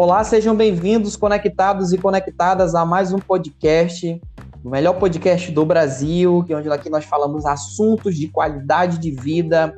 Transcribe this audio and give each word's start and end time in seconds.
Olá, 0.00 0.22
sejam 0.22 0.54
bem-vindos, 0.54 1.16
conectados 1.16 1.92
e 1.92 1.98
conectadas 1.98 2.72
a 2.76 2.86
mais 2.86 3.12
um 3.12 3.18
podcast, 3.18 4.20
o 4.64 4.70
melhor 4.70 4.96
podcast 4.96 5.50
do 5.50 5.66
Brasil, 5.66 6.44
que 6.44 6.52
é 6.52 6.56
onde 6.56 6.70
aqui 6.70 6.88
nós 6.88 7.04
falamos 7.04 7.44
assuntos 7.44 8.16
de 8.16 8.28
qualidade 8.28 8.98
de 8.98 9.10
vida, 9.10 9.74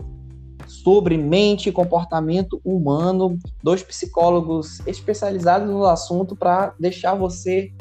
sobre 0.67 1.17
mente 1.17 1.71
e 1.71 1.73
comportamento 1.73 2.61
humano, 2.63 3.39
dois 3.63 3.83
psicólogos 3.83 4.87
especializados 4.87 5.71
no 5.71 5.87
assunto 5.87 6.37
para 6.37 6.75
deixar 6.79 7.15
você 7.15 7.73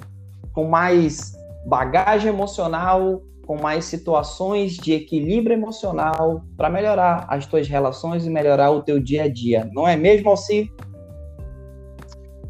com 0.53 0.63
mais 0.63 1.33
bagagem 1.65 2.29
emocional, 2.29 3.21
com 3.45 3.61
mais 3.61 3.83
situações 3.83 4.77
de 4.77 4.93
equilíbrio 4.93 5.55
emocional 5.57 6.41
para 6.55 6.69
melhorar 6.69 7.25
as 7.27 7.45
tuas 7.45 7.67
relações 7.67 8.25
e 8.25 8.29
melhorar 8.29 8.71
o 8.71 8.81
teu 8.81 8.97
dia 8.97 9.23
a 9.23 9.27
dia. 9.27 9.69
Não 9.73 9.85
é 9.85 9.97
mesmo, 9.97 10.29
Alci? 10.29 10.71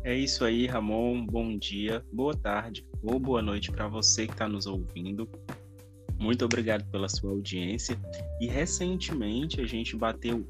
É 0.03 0.15
isso 0.15 0.45
aí, 0.45 0.65
Ramon. 0.65 1.25
Bom 1.25 1.57
dia, 1.57 2.03
boa 2.11 2.33
tarde 2.33 2.85
ou 3.03 3.19
boa 3.19 3.41
noite 3.41 3.71
para 3.71 3.87
você 3.87 4.25
que 4.25 4.31
está 4.31 4.47
nos 4.47 4.65
ouvindo. 4.65 5.29
Muito 6.17 6.45
obrigado 6.45 6.85
pela 6.89 7.09
sua 7.09 7.31
audiência. 7.31 7.99
E 8.39 8.47
recentemente 8.47 9.59
a 9.59 9.65
gente 9.65 9.95
bateu 9.97 10.45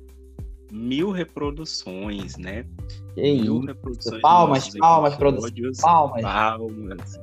mil 0.72 1.12
reproduções, 1.12 2.38
né? 2.38 2.66
Que 3.16 3.22
mil 3.22 3.58
isso. 3.58 3.66
reproduções. 3.66 4.22
Palmas, 4.22 4.78
palmas, 4.78 5.16
produção. 5.16 5.72
Palmas. 5.82 6.22
Palmas. 6.22 7.20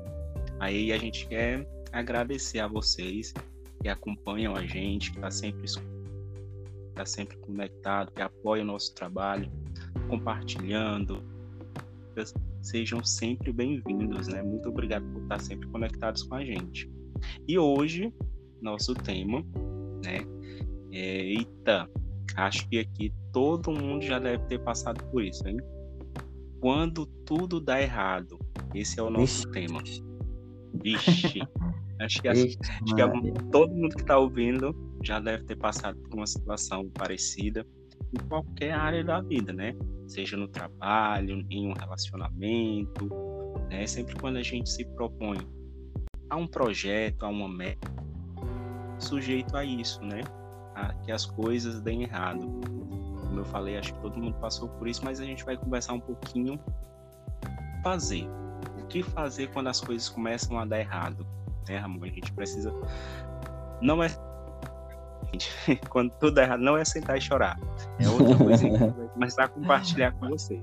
Aí 0.58 0.92
a 0.92 0.98
gente 0.98 1.28
quer 1.28 1.66
agradecer 1.92 2.58
a 2.58 2.66
vocês 2.66 3.32
que 3.80 3.88
acompanham 3.88 4.56
a 4.56 4.66
gente, 4.66 5.12
que 5.12 5.18
está 5.18 5.30
sempre 5.30 5.66
está 6.88 7.04
sempre 7.04 7.36
conectado, 7.36 8.10
que 8.10 8.22
apoia 8.22 8.62
o 8.62 8.66
nosso 8.66 8.94
trabalho, 8.94 9.50
compartilhando. 10.08 11.22
Sejam 12.62 13.04
sempre 13.04 13.52
bem-vindos, 13.52 14.28
né? 14.28 14.42
Muito 14.42 14.68
obrigado 14.70 15.04
por 15.12 15.22
estar 15.22 15.38
sempre 15.38 15.68
conectados 15.68 16.22
com 16.22 16.34
a 16.34 16.44
gente. 16.44 16.90
E 17.46 17.58
hoje, 17.58 18.12
nosso 18.62 18.94
tema, 18.94 19.42
né? 20.04 20.20
É, 20.92 21.20
eita, 21.20 21.88
acho 22.36 22.66
que 22.68 22.78
aqui 22.78 23.12
todo 23.32 23.70
mundo 23.70 24.02
já 24.02 24.18
deve 24.18 24.44
ter 24.46 24.58
passado 24.60 25.04
por 25.10 25.22
isso, 25.22 25.46
hein? 25.46 25.58
Quando 26.60 27.04
tudo 27.26 27.60
dá 27.60 27.80
errado. 27.80 28.38
Esse 28.74 28.98
é 28.98 29.02
o 29.02 29.10
nosso 29.10 29.42
Ixi. 29.42 29.50
tema. 29.50 29.82
Vixe. 30.82 31.42
Acho 31.98 32.20
que, 32.20 32.28
Ixi, 32.28 32.58
acho 32.60 32.94
que 32.94 33.44
todo 33.50 33.74
mundo 33.74 33.94
que 33.94 34.02
está 34.02 34.18
ouvindo 34.18 34.74
já 35.02 35.18
deve 35.18 35.44
ter 35.44 35.56
passado 35.56 35.98
por 35.98 36.14
uma 36.14 36.26
situação 36.26 36.90
parecida 36.90 37.66
em 38.12 38.28
qualquer 38.28 38.72
área 38.72 39.04
da 39.04 39.20
vida, 39.20 39.52
né? 39.52 39.74
Seja 40.06 40.36
no 40.36 40.48
trabalho, 40.48 41.44
em 41.50 41.68
um 41.68 41.72
relacionamento, 41.72 43.08
né? 43.68 43.86
Sempre 43.86 44.14
quando 44.16 44.36
a 44.36 44.42
gente 44.42 44.70
se 44.70 44.84
propõe 44.84 45.38
a 46.30 46.36
um 46.36 46.46
projeto, 46.46 47.24
a 47.24 47.28
uma 47.28 47.48
meta, 47.48 47.90
sujeito 48.98 49.56
a 49.56 49.64
isso, 49.64 50.02
né? 50.04 50.22
A 50.74 50.92
que 50.94 51.12
as 51.12 51.26
coisas 51.26 51.80
deem 51.80 52.02
errado. 52.02 52.40
Como 52.40 53.40
eu 53.40 53.44
falei, 53.44 53.76
acho 53.76 53.94
que 53.94 54.00
todo 54.00 54.18
mundo 54.18 54.36
passou 54.40 54.68
por 54.68 54.88
isso, 54.88 55.04
mas 55.04 55.20
a 55.20 55.24
gente 55.24 55.44
vai 55.44 55.56
conversar 55.56 55.94
um 55.94 56.00
pouquinho 56.00 56.58
fazer 57.82 58.26
o 58.80 58.86
que 58.86 59.02
fazer 59.02 59.48
quando 59.52 59.68
as 59.68 59.80
coisas 59.80 60.08
começam 60.08 60.58
a 60.58 60.64
dar 60.64 60.80
errado, 60.80 61.26
né, 61.68 61.78
Ramon? 61.78 62.04
A 62.04 62.08
gente 62.08 62.32
precisa. 62.32 62.72
Não 63.80 64.02
é. 64.02 64.08
Quando 65.88 66.10
tudo 66.20 66.34
dá 66.34 66.42
errado, 66.42 66.60
não 66.60 66.76
é 66.76 66.84
sentar 66.84 67.16
e 67.16 67.20
chorar. 67.20 67.58
É 67.98 68.08
outra 68.08 68.36
coisa 68.36 68.68
que 68.68 68.74
a 68.74 68.78
gente 68.78 68.96
vai 68.96 69.08
começar 69.08 69.44
a 69.44 69.48
compartilhar 69.48 70.12
com 70.12 70.28
você. 70.28 70.60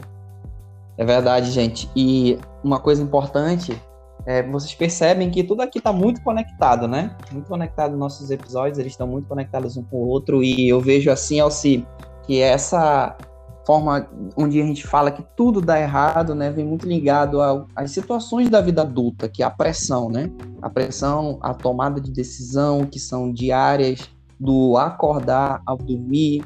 É 0.98 1.06
verdade, 1.06 1.52
gente. 1.52 1.90
E 1.96 2.40
uma 2.64 2.80
coisa 2.80 3.02
importante 3.02 3.80
é, 4.26 4.42
vocês 4.44 4.74
percebem 4.74 5.30
que 5.30 5.44
tudo 5.44 5.62
aqui 5.62 5.80
está 5.80 5.92
muito 5.92 6.22
conectado, 6.22 6.88
né? 6.88 7.16
Muito 7.32 7.48
conectado 7.48 7.98
nossos 7.98 8.32
episódios, 8.32 8.80
eles 8.80 8.94
estão 8.94 9.08
muito 9.08 9.28
conectados 9.28 9.76
um 9.76 9.84
com 9.84 9.98
o 9.98 10.08
outro, 10.08 10.44
e 10.44 10.70
eu 10.70 10.80
vejo 10.80 11.12
assim, 11.12 11.40
Alci, 11.40 11.86
que 12.26 12.40
essa 12.40 13.18
forma 13.66 14.08
onde 14.36 14.62
a 14.62 14.66
gente 14.66 14.86
fala 14.86 15.12
que 15.12 15.24
tudo 15.38 15.62
dá 15.62 15.80
errado, 15.80 16.36
né, 16.36 16.52
vem 16.52 16.66
muito 16.66 16.86
ligado 16.86 17.40
às 17.74 17.92
situações 17.92 18.50
da 18.50 18.60
vida 18.60 18.82
adulta, 18.82 19.30
que 19.30 19.42
é 19.42 19.46
a 19.46 19.50
pressão, 19.50 20.10
né? 20.10 20.30
A 20.62 20.70
pressão, 20.70 21.38
a 21.42 21.54
tomada 21.54 22.00
de 22.00 22.12
decisão, 22.12 22.86
que 22.86 23.00
são 23.00 23.32
diárias, 23.32 24.10
do 24.40 24.78
acordar 24.78 25.62
ao 25.66 25.78
dormir, 25.78 26.44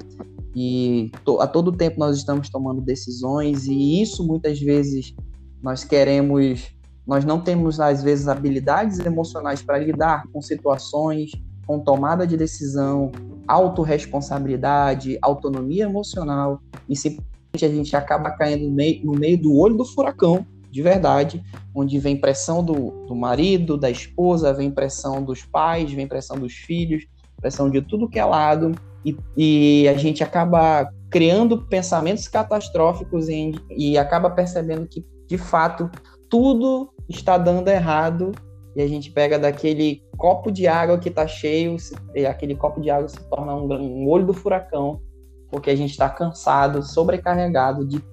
e 0.55 1.11
to, 1.23 1.39
a 1.39 1.47
todo 1.47 1.71
tempo 1.71 1.99
nós 1.99 2.17
estamos 2.17 2.49
tomando 2.49 2.81
decisões, 2.81 3.67
e 3.67 4.01
isso 4.01 4.25
muitas 4.25 4.59
vezes 4.59 5.13
nós 5.61 5.83
queremos, 5.83 6.71
nós 7.05 7.23
não 7.23 7.39
temos 7.39 7.79
às 7.79 8.01
vezes 8.01 8.27
habilidades 8.27 8.99
emocionais 8.99 9.61
para 9.61 9.77
lidar 9.77 10.23
com 10.33 10.41
situações, 10.41 11.31
com 11.65 11.79
tomada 11.79 12.25
de 12.25 12.37
decisão, 12.37 13.11
autorresponsabilidade, 13.47 15.17
autonomia 15.21 15.83
emocional, 15.83 16.61
e 16.87 16.95
simplesmente 16.95 17.65
a 17.65 17.69
gente 17.69 17.95
acaba 17.95 18.31
caindo 18.31 18.67
no 18.67 18.71
meio, 18.71 19.05
no 19.05 19.13
meio 19.13 19.41
do 19.41 19.55
olho 19.55 19.75
do 19.75 19.85
furacão, 19.85 20.45
de 20.71 20.81
verdade, 20.81 21.43
onde 21.73 21.97
vem 21.99 22.19
pressão 22.19 22.63
do, 22.63 23.05
do 23.07 23.15
marido, 23.15 23.77
da 23.77 23.89
esposa, 23.89 24.53
vem 24.53 24.71
pressão 24.71 25.23
dos 25.23 25.43
pais, 25.43 25.91
vem 25.91 26.07
pressão 26.07 26.37
dos 26.37 26.53
filhos, 26.53 27.05
pressão 27.39 27.69
de 27.69 27.81
tudo 27.81 28.09
que 28.09 28.19
é 28.19 28.25
lado, 28.25 28.73
e, 29.05 29.17
e 29.35 29.87
a 29.87 29.93
gente 29.95 30.23
acaba 30.23 30.89
criando 31.09 31.65
pensamentos 31.65 32.27
catastróficos 32.27 33.29
e, 33.29 33.53
e 33.69 33.97
acaba 33.97 34.29
percebendo 34.29 34.87
que, 34.87 35.05
de 35.27 35.37
fato, 35.37 35.89
tudo 36.29 36.93
está 37.07 37.37
dando 37.37 37.69
errado 37.69 38.31
e 38.75 38.81
a 38.81 38.87
gente 38.87 39.11
pega 39.11 39.39
daquele 39.39 40.03
copo 40.17 40.51
de 40.51 40.67
água 40.67 40.99
que 40.99 41.09
está 41.09 41.27
cheio, 41.27 41.77
e 42.13 42.27
aquele 42.27 42.55
copo 42.55 42.79
de 42.79 42.91
água 42.91 43.07
se 43.07 43.19
torna 43.27 43.55
um, 43.55 43.73
um 43.73 44.07
olho 44.07 44.27
do 44.27 44.33
furacão, 44.33 45.01
porque 45.49 45.71
a 45.71 45.75
gente 45.75 45.91
está 45.91 46.07
cansado, 46.07 46.83
sobrecarregado 46.83 47.83
de 47.83 48.03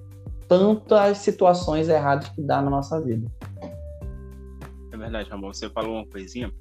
tantas 0.47 1.19
situações 1.19 1.87
erradas 1.87 2.29
que 2.29 2.41
dá 2.41 2.61
na 2.63 2.69
nossa 2.71 2.99
vida. 2.99 3.31
É 4.91 4.97
verdade, 4.97 5.31
amor. 5.31 5.53
Você 5.53 5.69
falou 5.69 5.97
uma 5.97 6.07
coisinha. 6.07 6.51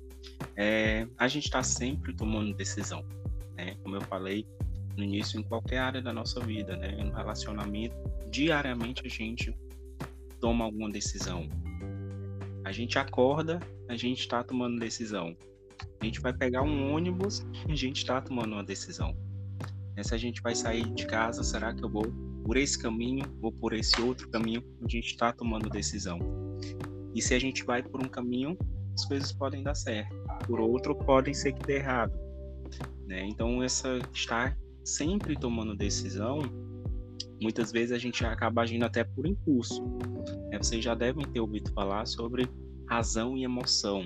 É, 0.57 1.07
a 1.19 1.29
gente 1.29 1.45
está 1.45 1.63
sempre 1.63 2.15
tomando 2.15 2.55
decisão, 2.55 3.05
né? 3.57 3.77
Como 3.83 3.97
eu 3.97 4.01
falei 4.03 4.47
no 4.97 5.03
início, 5.03 5.39
em 5.41 5.43
qualquer 5.43 5.79
área 5.79 6.03
da 6.03 6.13
nossa 6.13 6.41
vida, 6.41 6.77
né? 6.77 7.03
No 7.03 7.13
relacionamento, 7.13 7.97
diariamente 8.31 9.03
a 9.05 9.09
gente 9.09 9.55
toma 10.41 10.65
alguma 10.65 10.91
decisão. 10.91 11.49
A 12.65 12.73
gente 12.73 12.99
acorda 12.99 13.61
a 13.89 13.97
gente 13.97 14.21
está 14.21 14.43
tomando 14.43 14.79
decisão. 14.79 15.37
A 16.01 16.05
gente 16.05 16.21
vai 16.21 16.33
pegar 16.33 16.63
um 16.63 16.93
ônibus 16.93 17.45
a 17.69 17.75
gente 17.75 17.99
está 17.99 18.21
tomando 18.21 18.53
uma 18.53 18.65
decisão. 18.65 19.17
Se 20.03 20.13
a 20.13 20.19
gente 20.19 20.43
vai 20.43 20.55
sair 20.55 20.93
de 20.93 21.07
casa, 21.07 21.45
será 21.45 21.73
que 21.73 21.85
eu 21.85 21.89
vou 21.89 22.05
por 22.45 22.57
esse 22.57 22.77
caminho 22.77 23.25
ou 23.41 23.53
por 23.53 23.73
esse 23.73 24.01
outro 24.01 24.29
caminho? 24.29 24.63
A 24.85 24.89
gente 24.89 25.07
está 25.07 25.33
tomando 25.33 25.71
decisão. 25.71 26.19
E 27.15 27.23
se 27.23 27.33
a 27.33 27.39
gente 27.39 27.63
vai 27.65 27.81
por 27.81 28.05
um 28.05 28.09
caminho, 28.09 28.59
as 28.95 29.05
coisas 29.05 29.33
podem 29.33 29.63
dar 29.63 29.75
certo. 29.75 30.15
Por 30.47 30.61
outro, 30.61 30.95
podem 30.95 31.35
ser 31.35 31.53
que 31.53 31.67
dê 31.67 31.77
errado. 31.77 32.13
Né? 33.07 33.25
Então, 33.27 33.63
essa 33.63 33.99
estar 34.13 34.57
sempre 34.85 35.37
tomando 35.37 35.75
decisão, 35.75 36.41
muitas 37.41 37.73
vezes 37.73 37.93
a 37.93 37.99
gente 37.99 38.25
acaba 38.25 38.63
agindo 38.63 38.85
até 38.85 39.05
por 39.05 39.27
impulso. 39.27 39.83
Né? 40.51 40.59
Vocês 40.59 40.85
já 40.85 40.95
devem 40.95 41.27
ter 41.27 41.41
ouvido 41.41 41.71
falar 41.73 42.07
sobre 42.07 42.49
razão 42.89 43.37
e 43.37 43.45
emoção. 43.45 44.05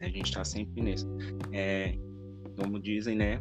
A 0.00 0.06
gente 0.06 0.26
está 0.26 0.44
sempre 0.44 0.82
nisso. 0.82 1.06
É, 1.52 1.96
como 2.58 2.80
dizem, 2.80 3.16
né? 3.16 3.40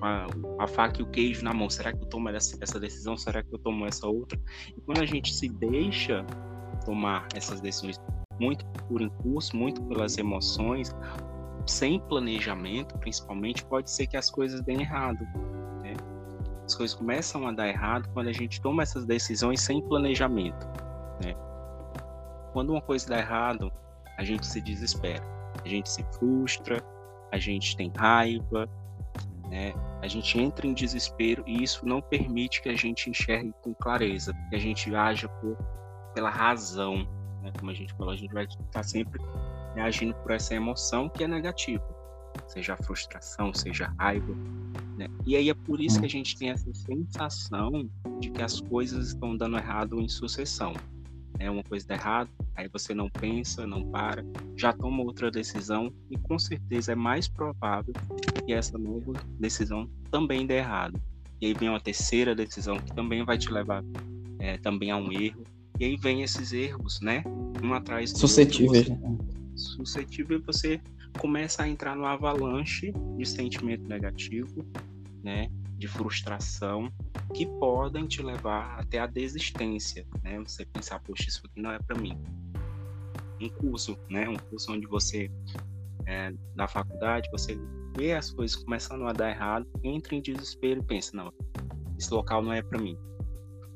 A, 0.00 0.26
a, 0.58 0.66
faca 0.66 1.00
e 1.00 1.02
o 1.02 1.06
queijo 1.06 1.44
na 1.44 1.54
mão. 1.54 1.70
Será 1.70 1.92
que 1.92 2.02
eu 2.02 2.08
tomo 2.08 2.28
essa, 2.28 2.58
essa 2.60 2.78
decisão? 2.78 3.16
Será 3.16 3.42
que 3.42 3.54
eu 3.54 3.58
tomo 3.58 3.86
essa 3.86 4.06
outra? 4.06 4.38
E 4.76 4.80
quando 4.80 5.00
a 5.00 5.06
gente 5.06 5.32
se 5.32 5.48
deixa 5.48 6.26
tomar 6.84 7.28
essas 7.34 7.60
decisões 7.60 7.98
muito 8.42 8.66
por 8.88 9.00
impulso, 9.00 9.56
muito 9.56 9.80
pelas 9.82 10.18
emoções, 10.18 10.92
sem 11.64 12.00
planejamento, 12.00 12.98
principalmente, 12.98 13.64
pode 13.64 13.88
ser 13.88 14.08
que 14.08 14.16
as 14.16 14.28
coisas 14.28 14.60
deem 14.62 14.80
errado. 14.80 15.24
Né? 15.80 15.94
As 16.66 16.74
coisas 16.74 16.96
começam 16.96 17.46
a 17.46 17.52
dar 17.52 17.68
errado 17.68 18.08
quando 18.12 18.26
a 18.26 18.32
gente 18.32 18.60
toma 18.60 18.82
essas 18.82 19.06
decisões 19.06 19.60
sem 19.60 19.80
planejamento. 19.80 20.66
Né? 21.24 21.34
Quando 22.52 22.70
uma 22.70 22.82
coisa 22.82 23.06
dá 23.08 23.18
errado, 23.18 23.72
a 24.18 24.24
gente 24.24 24.44
se 24.44 24.60
desespera, 24.60 25.22
a 25.64 25.68
gente 25.68 25.88
se 25.88 26.04
frustra, 26.18 26.82
a 27.30 27.38
gente 27.38 27.76
tem 27.76 27.92
raiva, 27.96 28.68
né? 29.48 29.72
A 30.02 30.08
gente 30.08 30.38
entra 30.38 30.66
em 30.66 30.74
desespero 30.74 31.44
e 31.46 31.62
isso 31.62 31.86
não 31.86 32.02
permite 32.02 32.60
que 32.60 32.68
a 32.68 32.76
gente 32.76 33.08
enxergue 33.08 33.54
com 33.62 33.72
clareza, 33.72 34.34
que 34.50 34.56
a 34.56 34.58
gente 34.58 34.94
haja 34.94 35.28
por, 35.28 35.56
pela 36.14 36.28
razão, 36.28 37.06
né? 37.42 37.52
Como 37.58 37.70
a 37.70 37.74
gente 37.74 37.92
falou, 37.94 38.12
a 38.12 38.16
gente 38.16 38.32
vai 38.32 38.44
estar 38.44 38.82
sempre 38.82 39.20
agindo 39.76 40.14
por 40.16 40.30
essa 40.30 40.54
emoção 40.54 41.08
que 41.08 41.24
é 41.24 41.28
negativa, 41.28 41.82
seja 42.46 42.76
frustração, 42.76 43.52
seja 43.52 43.92
raiva. 43.98 44.34
Né? 44.96 45.08
E 45.26 45.36
aí 45.36 45.48
é 45.48 45.54
por 45.54 45.80
isso 45.80 45.98
que 46.00 46.06
a 46.06 46.10
gente 46.10 46.36
tem 46.36 46.50
essa 46.50 46.72
sensação 46.74 47.88
de 48.20 48.30
que 48.30 48.42
as 48.42 48.60
coisas 48.60 49.08
estão 49.08 49.36
dando 49.36 49.56
errado 49.56 50.00
em 50.00 50.08
sucessão. 50.08 50.74
É 51.38 51.50
uma 51.50 51.64
coisa 51.64 51.86
dá 51.86 51.94
errado, 51.94 52.30
aí 52.54 52.68
você 52.68 52.94
não 52.94 53.08
pensa, 53.08 53.66
não 53.66 53.90
para, 53.90 54.24
já 54.56 54.72
toma 54.72 55.02
outra 55.02 55.30
decisão 55.30 55.92
e 56.10 56.16
com 56.16 56.38
certeza 56.38 56.92
é 56.92 56.94
mais 56.94 57.26
provável 57.26 57.92
que 58.46 58.52
essa 58.52 58.78
nova 58.78 59.12
decisão 59.40 59.88
também 60.10 60.46
dê 60.46 60.58
errado. 60.58 61.00
E 61.40 61.46
aí 61.46 61.54
vem 61.54 61.68
uma 61.68 61.80
terceira 61.80 62.34
decisão 62.34 62.76
que 62.76 62.94
também 62.94 63.24
vai 63.24 63.36
te 63.36 63.50
levar 63.50 63.82
é, 64.38 64.56
também 64.58 64.90
a 64.92 64.96
um 64.96 65.10
erro. 65.10 65.44
E 65.78 65.84
aí 65.84 65.96
vem 65.96 66.22
esses 66.22 66.52
erros, 66.52 67.00
né? 67.00 67.22
Um 67.62 67.72
atrás 67.74 68.12
do 68.12 68.18
Suscetíveis. 68.18 68.88
outro. 68.88 69.18
Você, 69.54 69.76
suscetível 69.76 70.42
você 70.44 70.80
começa 71.18 71.62
a 71.62 71.68
entrar 71.68 71.96
no 71.96 72.04
avalanche 72.06 72.92
de 73.16 73.26
sentimento 73.26 73.86
negativo, 73.88 74.64
né? 75.22 75.50
De 75.76 75.88
frustração, 75.88 76.92
que 77.34 77.46
podem 77.58 78.06
te 78.06 78.22
levar 78.22 78.78
até 78.78 78.98
a 78.98 79.06
desistência, 79.06 80.06
né? 80.22 80.38
Você 80.40 80.64
pensar, 80.64 81.00
poxa, 81.00 81.28
isso 81.28 81.42
aqui 81.44 81.60
não 81.60 81.72
é 81.72 81.78
para 81.78 81.98
mim. 81.98 82.16
Um 83.40 83.48
curso, 83.48 83.98
né? 84.08 84.28
Um 84.28 84.36
curso 84.36 84.72
onde 84.72 84.86
você 84.86 85.30
é, 86.06 86.32
na 86.54 86.66
faculdade, 86.66 87.28
você 87.30 87.58
vê 87.96 88.12
as 88.12 88.30
coisas 88.30 88.56
começando 88.56 89.06
a 89.06 89.12
dar 89.12 89.30
errado, 89.30 89.66
entra 89.82 90.14
em 90.14 90.22
desespero 90.22 90.80
e 90.80 90.84
pensa, 90.84 91.16
não, 91.16 91.32
esse 91.98 92.12
local 92.12 92.42
não 92.42 92.52
é 92.52 92.62
para 92.62 92.80
mim. 92.80 92.96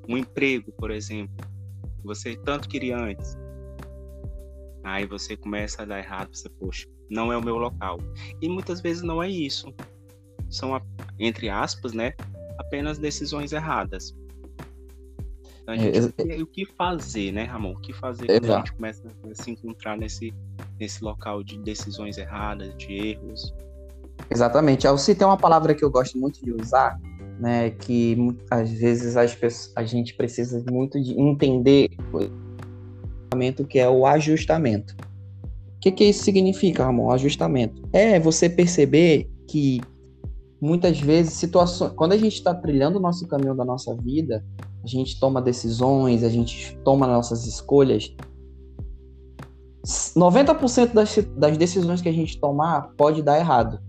Um 0.09 0.17
emprego, 0.17 0.73
por 0.73 0.91
exemplo, 0.91 1.46
você 2.07 2.37
tanto 2.37 2.69
queria 2.69 2.97
antes, 2.97 3.37
aí 4.85 5.07
você 5.07 5.37
começa 5.37 5.83
a 5.83 5.85
dar 5.85 5.99
errado, 5.99 6.31
você, 6.33 6.49
poxa, 6.49 6.87
não 7.11 7.33
é 7.33 7.37
o 7.37 7.43
meu 7.43 7.57
local. 7.57 7.99
E 8.41 8.49
muitas 8.49 8.81
vezes 8.81 9.03
não 9.03 9.23
é 9.23 9.29
isso. 9.29 9.73
São, 10.49 10.81
entre 11.19 11.49
aspas, 11.49 11.93
né, 11.93 12.15
apenas 12.59 12.99
decisões 12.99 13.53
erradas. 13.53 14.15
Então, 15.63 15.75
a 15.75 15.77
gente, 15.77 16.15
é, 16.31 16.41
o 16.41 16.47
que 16.47 16.65
fazer, 16.65 17.33
né, 17.33 17.43
Ramon? 17.43 17.73
O 17.73 17.81
que 17.81 17.93
fazer 17.93 18.27
quando 18.27 18.53
a 18.53 18.59
gente 18.59 18.73
começa 18.73 19.03
a 19.29 19.35
se 19.35 19.51
encontrar 19.51 19.97
nesse, 19.97 20.33
nesse 20.79 21.03
local 21.03 21.43
de 21.43 21.59
decisões 21.59 22.17
erradas, 22.19 22.73
de 22.77 22.93
erros? 22.95 23.53
Exatamente. 24.31 24.87
Alci 24.87 25.15
tem 25.15 25.27
uma 25.27 25.37
palavra 25.37 25.75
que 25.75 25.85
eu 25.85 25.91
gosto 25.91 26.17
muito 26.19 26.45
de 26.45 26.53
usar, 26.53 27.01
né, 27.39 27.71
que 27.71 28.17
às 28.51 28.71
vezes 28.71 29.17
as 29.17 29.35
pessoas, 29.35 29.73
a 29.77 29.85
gente 29.85 30.15
precisa 30.15 30.65
muito 30.71 31.01
de 31.03 31.13
entender 31.21 31.91
o 33.59 33.65
que 33.65 33.79
é 33.79 33.89
o 33.89 34.07
ajustamento. 34.07 34.97
O 35.77 35.81
que, 35.81 35.93
que 35.93 36.05
isso 36.05 36.25
significa, 36.25 36.85
Ramon? 36.85 37.11
Ajustamento. 37.11 37.83
É 37.93 38.19
você 38.19 38.49
perceber 38.49 39.31
que 39.47 39.81
muitas 40.61 40.99
vezes 40.99 41.35
situações, 41.35 41.93
quando 41.93 42.13
a 42.13 42.17
gente 42.17 42.35
está 42.35 42.55
trilhando 42.55 42.99
o 42.99 43.03
nosso 43.03 43.27
caminho 43.27 43.55
da 43.55 43.65
nossa 43.65 43.95
vida, 43.95 44.45
a 44.83 44.87
gente 44.87 45.21
toma 45.21 45.43
decisões, 45.43 46.25
a 46.25 46.29
gente 46.29 46.77
toma 46.85 47.07
nossas 47.07 47.47
escolhas. 47.47 48.15
90% 49.85 50.93
das, 50.93 51.17
das 51.37 51.57
decisões 51.57 52.01
que 52.01 52.09
a 52.09 52.13
gente 52.13 52.41
tomar 52.41 52.93
pode 52.97 53.23
dar 53.23 53.39
errado. 53.39 53.81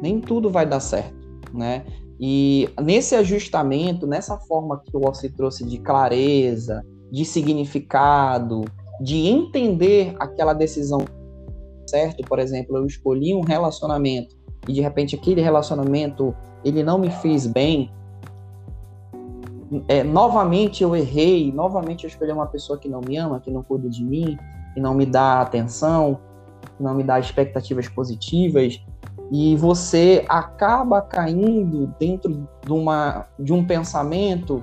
Nem 0.00 0.20
tudo 0.20 0.50
vai 0.50 0.66
dar 0.66 0.80
certo, 0.80 1.16
né? 1.52 1.84
E 2.20 2.68
nesse 2.82 3.14
ajustamento, 3.14 4.06
nessa 4.06 4.36
forma 4.40 4.82
que 4.84 4.94
o 4.94 5.08
Ossi 5.08 5.30
trouxe 5.30 5.64
de 5.64 5.78
clareza, 5.78 6.84
de 7.10 7.24
significado, 7.24 8.62
de 9.00 9.26
entender 9.26 10.14
aquela 10.20 10.52
decisão 10.52 11.02
certo, 11.86 12.22
por 12.28 12.38
exemplo, 12.38 12.76
eu 12.76 12.86
escolhi 12.86 13.34
um 13.34 13.40
relacionamento 13.40 14.36
e 14.68 14.72
de 14.74 14.80
repente 14.82 15.16
aquele 15.16 15.40
relacionamento 15.40 16.34
ele 16.62 16.82
não 16.82 16.98
me 16.98 17.10
fez 17.10 17.46
bem, 17.46 17.90
é, 19.88 20.04
novamente 20.04 20.82
eu 20.82 20.94
errei, 20.94 21.50
novamente 21.52 22.04
eu 22.04 22.08
escolhi 22.08 22.32
uma 22.32 22.46
pessoa 22.46 22.78
que 22.78 22.88
não 22.88 23.00
me 23.00 23.16
ama, 23.16 23.40
que 23.40 23.50
não 23.50 23.62
cuida 23.62 23.88
de 23.88 24.04
mim, 24.04 24.38
que 24.74 24.80
não 24.80 24.94
me 24.94 25.06
dá 25.06 25.40
atenção, 25.40 26.20
que 26.76 26.82
não 26.82 26.94
me 26.94 27.02
dá 27.02 27.18
expectativas 27.18 27.88
positivas, 27.88 28.84
e 29.30 29.56
você 29.56 30.24
acaba 30.28 31.00
caindo 31.00 31.86
dentro 31.98 32.48
de, 32.64 32.72
uma, 32.72 33.26
de 33.38 33.52
um 33.52 33.64
pensamento, 33.64 34.62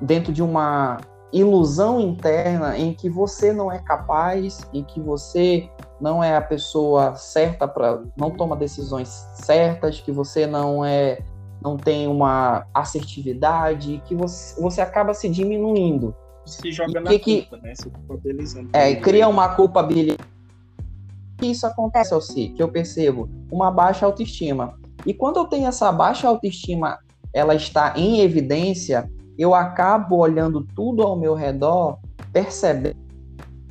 dentro 0.00 0.32
de 0.32 0.42
uma 0.42 0.98
ilusão 1.32 2.00
interna 2.00 2.78
em 2.78 2.94
que 2.94 3.10
você 3.10 3.52
não 3.52 3.70
é 3.70 3.78
capaz, 3.80 4.60
em 4.72 4.84
que 4.84 5.00
você 5.00 5.68
não 6.00 6.22
é 6.22 6.36
a 6.36 6.40
pessoa 6.40 7.16
certa 7.16 7.66
para 7.66 8.02
não 8.16 8.30
toma 8.30 8.54
decisões 8.54 9.08
certas, 9.34 10.00
que 10.00 10.12
você 10.12 10.46
não 10.46 10.84
é 10.84 11.18
não 11.60 11.76
tem 11.76 12.06
uma 12.06 12.66
assertividade, 12.72 14.00
que 14.04 14.14
você, 14.14 14.60
você 14.60 14.80
acaba 14.80 15.14
se 15.14 15.28
diminuindo. 15.28 16.14
Se 16.44 16.70
joga 16.70 17.00
e 17.00 17.02
na 17.02 17.10
que, 17.18 17.42
culpa, 17.42 17.56
né? 17.56 17.74
Se 17.74 17.90
É, 18.72 18.94
cria 18.94 19.26
uma 19.26 19.48
culpabilidade 19.48 20.35
que 21.36 21.46
isso 21.46 21.66
acontece 21.66 22.14
ao 22.14 22.20
si, 22.20 22.48
que 22.48 22.62
eu 22.62 22.68
percebo 22.68 23.28
uma 23.50 23.70
baixa 23.70 24.06
autoestima. 24.06 24.74
E 25.04 25.14
quando 25.14 25.36
eu 25.36 25.44
tenho 25.44 25.66
essa 25.66 25.92
baixa 25.92 26.26
autoestima, 26.26 26.98
ela 27.32 27.54
está 27.54 27.94
em 27.96 28.20
evidência, 28.20 29.10
eu 29.38 29.54
acabo 29.54 30.16
olhando 30.16 30.66
tudo 30.74 31.02
ao 31.02 31.18
meu 31.18 31.34
redor, 31.34 31.98
percebendo 32.32 32.96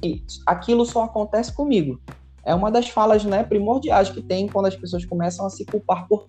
que 0.02 0.24
aquilo 0.46 0.86
só 0.86 1.04
acontece 1.04 1.54
comigo. 1.54 2.00
É 2.46 2.54
uma 2.54 2.70
das 2.70 2.90
falas 2.90 3.26
né, 3.26 3.44
primordiais 3.44 4.10
que 4.10 4.22
tem 4.22 4.48
quando 4.48 4.68
as 4.68 4.76
pessoas 4.76 5.04
começam 5.04 5.46
a 5.46 5.50
se 5.50 5.66
culpar 5.66 6.08
por. 6.08 6.26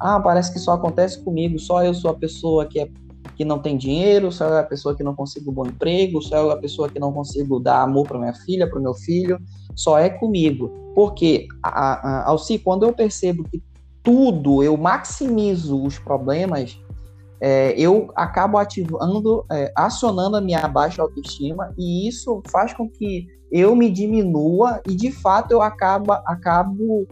Ah, 0.00 0.18
parece 0.18 0.52
que 0.52 0.58
só 0.58 0.72
acontece 0.72 1.22
comigo, 1.22 1.58
só 1.60 1.84
eu 1.84 1.94
sou 1.94 2.10
a 2.10 2.14
pessoa 2.14 2.66
que, 2.66 2.80
é, 2.80 2.90
que 3.36 3.44
não 3.44 3.58
tem 3.58 3.76
dinheiro, 3.76 4.30
só 4.30 4.46
eu 4.46 4.58
a 4.58 4.62
pessoa 4.62 4.94
que 4.94 5.02
não 5.02 5.14
consigo 5.14 5.50
um 5.50 5.54
bom 5.54 5.66
emprego, 5.66 6.20
só 6.22 6.36
eu 6.36 6.50
a 6.50 6.56
pessoa 6.56 6.88
que 6.88 6.98
não 6.98 7.12
consigo 7.12 7.58
dar 7.58 7.82
amor 7.82 8.06
para 8.06 8.18
minha 8.18 8.34
filha, 8.34 8.68
para 8.68 8.78
o 8.78 8.82
meu 8.82 8.94
filho 8.94 9.38
só 9.74 9.98
é 9.98 10.08
comigo. 10.08 10.70
Porque, 10.94 11.46
Alci, 12.24 12.58
quando 12.58 12.84
eu 12.84 12.92
percebo 12.92 13.44
que 13.44 13.62
tudo, 14.02 14.62
eu 14.62 14.76
maximizo 14.76 15.82
os 15.82 15.98
problemas, 15.98 16.78
é, 17.40 17.74
eu 17.76 18.10
acabo 18.14 18.58
ativando, 18.58 19.44
é, 19.50 19.72
acionando 19.76 20.36
a 20.36 20.40
minha 20.40 20.66
baixa 20.68 21.02
autoestima 21.02 21.74
e 21.76 22.06
isso 22.06 22.40
faz 22.50 22.72
com 22.72 22.88
que 22.88 23.26
eu 23.50 23.74
me 23.74 23.90
diminua 23.90 24.80
e 24.88 24.94
de 24.94 25.10
fato 25.10 25.50
eu 25.50 25.60
acabo, 25.60 26.12
acabo 26.12 27.06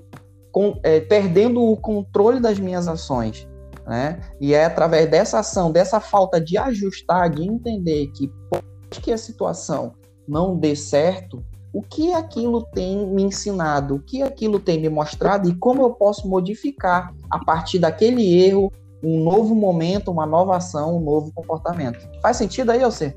com, 0.52 0.78
é, 0.82 1.00
perdendo 1.00 1.62
o 1.62 1.76
controle 1.76 2.38
das 2.38 2.58
minhas 2.58 2.86
ações. 2.86 3.48
Né? 3.90 4.20
E 4.40 4.54
é 4.54 4.66
através 4.66 5.10
dessa 5.10 5.40
ação, 5.40 5.72
dessa 5.72 5.98
falta 5.98 6.40
de 6.40 6.56
ajustar, 6.56 7.28
de 7.28 7.42
entender 7.42 8.06
que 8.12 8.28
pode 8.48 8.64
que 9.02 9.10
a 9.10 9.18
situação 9.18 9.96
não 10.28 10.56
dê 10.56 10.76
certo, 10.76 11.44
o 11.72 11.82
que 11.82 12.12
aquilo 12.12 12.62
tem 12.72 13.04
me 13.04 13.24
ensinado, 13.24 13.96
o 13.96 14.00
que 14.00 14.22
aquilo 14.22 14.60
tem 14.60 14.80
me 14.80 14.88
mostrado 14.88 15.48
e 15.48 15.56
como 15.56 15.82
eu 15.82 15.90
posso 15.90 16.28
modificar 16.28 17.12
a 17.28 17.44
partir 17.44 17.80
daquele 17.80 18.40
erro 18.40 18.72
um 19.02 19.24
novo 19.24 19.56
momento, 19.56 20.12
uma 20.12 20.26
nova 20.26 20.56
ação, 20.56 20.96
um 20.96 21.00
novo 21.00 21.32
comportamento. 21.32 21.98
Faz 22.22 22.36
sentido 22.36 22.70
aí, 22.70 22.78
você? 22.78 23.16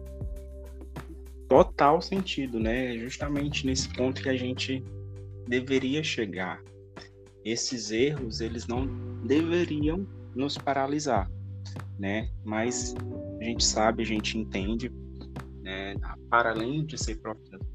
Total 1.47 2.01
sentido, 2.01 2.59
né? 2.59 2.97
Justamente 2.97 3.63
nesse 3.67 3.89
ponto 3.89 4.23
que 4.23 4.29
a 4.29 4.35
gente 4.35 4.83
deveria 5.47 6.03
chegar. 6.03 6.59
Esses 7.45 7.91
erros, 7.91 8.41
eles 8.41 8.65
não 8.65 8.87
deveriam 9.23 10.07
nos 10.35 10.57
paralisar, 10.57 11.29
né? 11.99 12.29
Mas 12.43 12.93
a 13.39 13.43
gente 13.43 13.63
sabe, 13.63 14.03
a 14.03 14.05
gente 14.05 14.37
entende 14.37 14.91
né, 15.61 15.95
para 16.29 16.51
além 16.51 16.85
de 16.85 16.97
ser 16.97 17.19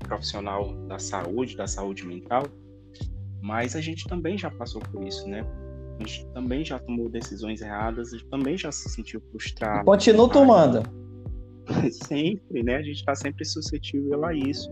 profissional 0.00 0.74
da 0.86 0.98
saúde, 0.98 1.56
da 1.56 1.66
saúde 1.66 2.06
mental, 2.06 2.44
mas 3.40 3.74
a 3.74 3.80
gente 3.80 4.06
também 4.06 4.36
já 4.36 4.50
passou 4.50 4.80
por 4.92 5.06
isso, 5.06 5.26
né? 5.26 5.44
A 5.98 6.06
gente 6.06 6.26
também 6.32 6.64
já 6.64 6.78
tomou 6.78 7.08
decisões 7.08 7.60
erradas, 7.60 8.12
a 8.12 8.18
gente 8.18 8.28
também 8.28 8.56
já 8.56 8.70
se 8.70 8.88
sentiu 8.88 9.20
frustrado. 9.30 9.84
Continua 9.84 10.28
tomando. 10.28 10.82
Sempre, 11.90 12.62
né? 12.62 12.76
A 12.76 12.82
gente 12.82 12.96
está 12.98 13.14
sempre 13.14 13.44
suscetível 13.44 14.24
a 14.24 14.32
isso. 14.32 14.70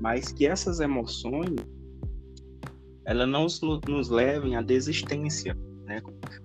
Mas 0.00 0.32
que 0.32 0.46
essas 0.46 0.80
emoções, 0.80 1.56
elas 3.04 3.28
não 3.28 3.46
nos, 3.88 4.08
levem 4.08 4.54
à 4.54 4.62
desistência? 4.62 5.56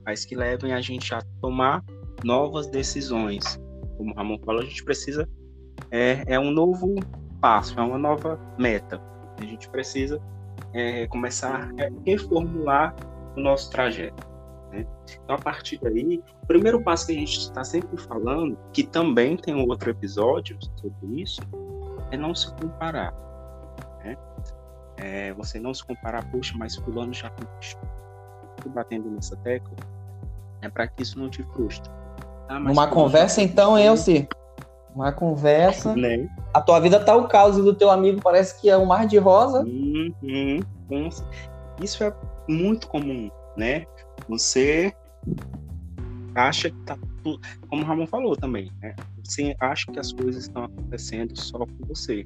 Mas 0.05 0.23
que 0.23 0.35
levem 0.35 0.73
a 0.73 0.81
gente 0.81 1.13
a 1.13 1.21
tomar 1.41 1.83
novas 2.23 2.67
decisões. 2.67 3.59
Como 3.97 4.11
o 4.11 4.15
Ramon 4.15 4.37
falou, 4.39 4.61
a 4.61 4.65
gente 4.65 4.83
precisa 4.83 5.27
é, 5.91 6.23
é 6.27 6.39
um 6.39 6.51
novo 6.51 6.95
passo, 7.41 7.79
é 7.79 7.83
uma 7.83 7.97
nova 7.97 8.39
meta. 8.57 9.01
A 9.37 9.43
gente 9.43 9.69
precisa 9.69 10.21
é, 10.73 11.07
começar 11.07 11.69
a 11.79 12.03
reformular 12.05 12.95
o 13.35 13.39
nosso 13.39 13.69
trajeto. 13.69 14.27
Né? 14.71 14.85
Então, 15.23 15.35
a 15.35 15.39
partir 15.39 15.79
daí, 15.81 16.23
o 16.43 16.47
primeiro 16.47 16.81
passo 16.81 17.07
que 17.07 17.13
a 17.13 17.15
gente 17.15 17.39
está 17.39 17.63
sempre 17.63 17.97
falando, 17.97 18.57
que 18.73 18.83
também 18.83 19.37
tem 19.37 19.55
um 19.55 19.67
outro 19.67 19.89
episódio 19.89 20.57
sobre 20.75 21.21
isso, 21.21 21.41
é 22.11 22.17
não 22.17 22.33
se 22.33 22.53
comparar. 22.55 23.13
Né? 24.03 24.17
É 24.97 25.33
você 25.33 25.59
não 25.59 25.73
se 25.73 25.83
comparar, 25.83 26.29
puxa, 26.31 26.53
mas 26.57 26.75
fulano 26.75 27.13
já 27.13 27.29
conquistou. 27.29 27.89
batendo 28.69 29.09
nessa 29.09 29.35
tecla, 29.37 29.75
é 30.65 30.69
para 30.69 30.87
que 30.87 31.03
isso 31.03 31.17
não 31.19 31.29
te 31.29 31.43
frustre. 31.43 31.89
Ah, 32.49 32.57
Uma 32.57 32.87
conversa 32.87 33.41
então, 33.41 33.77
Elci. 33.77 34.27
Uma 34.93 35.11
conversa. 35.11 35.95
Né? 35.95 36.29
A 36.53 36.61
tua 36.61 36.79
vida 36.79 36.99
tá 36.99 37.15
o 37.15 37.27
caos 37.27 37.57
e 37.57 37.61
do 37.61 37.73
teu 37.73 37.89
amigo 37.89 38.21
parece 38.21 38.59
que 38.59 38.69
é 38.69 38.77
um 38.77 38.85
mar 38.85 39.07
de 39.07 39.17
rosa. 39.17 39.63
Uhum. 39.63 40.61
Isso 41.81 42.03
é 42.03 42.13
muito 42.47 42.87
comum, 42.87 43.29
né? 43.57 43.85
Você 44.29 44.93
acha 46.33 46.69
que 46.69 46.77
tá 46.85 46.97
tudo. 47.23 47.41
Como 47.67 47.83
o 47.83 47.85
Ramon 47.85 48.07
falou 48.07 48.35
também, 48.35 48.71
né? 48.81 48.95
Você 49.23 49.55
acha 49.59 49.91
que 49.91 49.99
as 49.99 50.13
coisas 50.13 50.43
estão 50.43 50.65
acontecendo 50.65 51.37
só 51.37 51.59
com 51.59 51.85
você. 51.87 52.25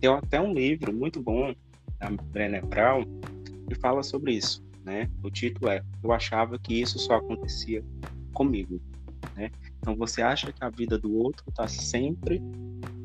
Tem 0.00 0.10
até 0.10 0.40
um 0.40 0.54
livro 0.54 0.92
muito 0.92 1.22
bom 1.22 1.52
da 1.98 2.10
Brené 2.32 2.62
Brown 2.62 3.04
que 3.68 3.74
fala 3.74 4.02
sobre 4.02 4.32
isso, 4.32 4.62
né? 4.90 5.08
O 5.22 5.30
título 5.30 5.70
é 5.70 5.84
Eu 6.02 6.10
achava 6.10 6.58
que 6.58 6.74
isso 6.74 6.98
só 6.98 7.14
acontecia 7.14 7.84
comigo, 8.34 8.80
né? 9.36 9.50
Então 9.78 9.94
você 9.94 10.20
acha 10.20 10.52
que 10.52 10.64
a 10.64 10.68
vida 10.68 10.98
do 10.98 11.16
outro 11.16 11.44
está 11.48 11.68
sempre 11.68 12.42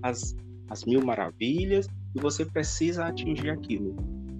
às, 0.01 0.35
às 0.67 0.83
mil 0.83 1.05
maravilhas 1.05 1.87
e 2.15 2.19
você 2.19 2.43
precisa 2.43 3.05
atingir 3.05 3.51
aquilo. 3.51 3.95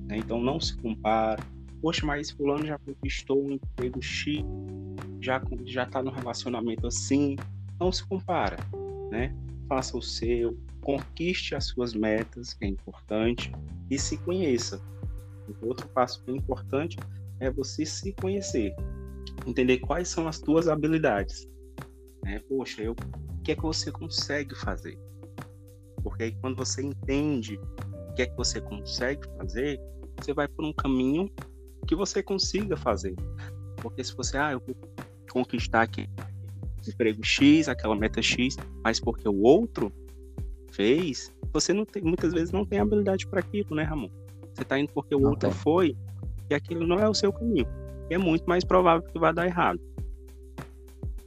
Né? 0.08 0.18
Então 0.18 0.42
não 0.42 0.60
se 0.60 0.76
compara. 0.78 1.42
Poxa, 1.82 2.04
mas 2.04 2.32
fulano 2.32 2.66
já 2.66 2.80
conquistou 2.80 3.46
um 3.46 3.52
emprego 3.52 4.02
X, 4.02 4.44
já 5.22 5.40
já 5.66 5.84
está 5.84 6.02
no 6.02 6.10
relacionamento 6.10 6.88
assim. 6.88 7.36
Não 7.80 7.92
se 7.92 8.04
compara, 8.08 8.58
né? 9.12 9.36
Faça 9.70 9.96
o 9.96 10.02
seu, 10.02 10.58
conquiste 10.82 11.54
as 11.54 11.66
suas 11.66 11.94
metas, 11.94 12.54
que 12.54 12.66
é 12.66 12.68
importante, 12.68 13.52
e 13.90 14.00
se 14.00 14.18
conheça. 14.18 14.82
O 15.62 15.68
outro 15.68 15.88
passo 15.90 16.24
é 16.28 16.32
importante 16.32 16.98
é 17.40 17.50
você 17.50 17.86
se 17.86 18.14
conhecer, 18.14 18.74
entender 19.46 19.80
quais 19.80 20.08
são 20.08 20.28
as 20.28 20.40
tuas 20.40 20.68
habilidades, 20.68 21.48
né? 22.24 22.40
Poxa, 22.48 22.82
eu, 22.82 22.94
o 22.94 23.42
que 23.44 23.52
é 23.52 23.56
que 23.56 23.62
você 23.62 23.92
consegue 23.92 24.56
fazer? 24.56 24.98
Porque 26.04 26.24
aí 26.24 26.36
quando 26.42 26.58
você 26.58 26.82
entende 26.82 27.60
o 28.10 28.14
que 28.14 28.22
é 28.22 28.26
que 28.28 28.36
você 28.36 28.62
consegue 28.62 29.28
fazer, 29.38 29.80
você 30.18 30.34
vai 30.34 30.48
por 30.48 30.66
um 30.66 30.74
caminho 30.74 31.30
que 31.88 31.96
você 31.96 32.24
consiga 32.24 32.78
fazer. 32.78 33.16
Porque 33.78 34.04
se 34.04 34.16
você, 34.16 34.38
ah, 34.38 34.54
eu 34.54 34.60
vou 34.60 34.76
conquistar 35.32 35.82
aqui 35.82 36.08
emprego 36.90 37.24
X, 37.24 37.68
aquela 37.68 37.96
meta 37.96 38.22
X, 38.22 38.58
mas 38.84 39.00
porque 39.00 39.28
o 39.28 39.42
outro 39.42 39.92
fez, 40.72 41.32
você 41.52 41.74
não 41.74 41.86
tem, 41.86 42.04
muitas 42.04 42.34
vezes 42.34 42.52
não 42.52 42.66
tem 42.66 42.80
habilidade 42.80 43.28
para 43.28 43.40
aquilo, 43.40 43.76
né, 43.76 43.84
Ramon? 43.84 44.10
Você 44.54 44.62
está 44.62 44.80
indo 44.80 44.92
porque 44.94 45.16
o 45.16 45.20
não 45.20 45.32
outro 45.32 45.50
tem. 45.50 45.58
foi 45.60 45.98
e 46.50 46.56
aquilo 46.56 46.86
não 46.88 47.00
é 47.00 47.08
o 47.08 47.14
seu 47.14 47.32
caminho. 47.32 47.68
É 48.10 48.18
muito 48.18 48.46
mais 48.46 48.64
provável 48.64 49.08
que 49.08 49.20
vai 49.20 49.34
dar 49.34 49.46
errado. 49.46 49.80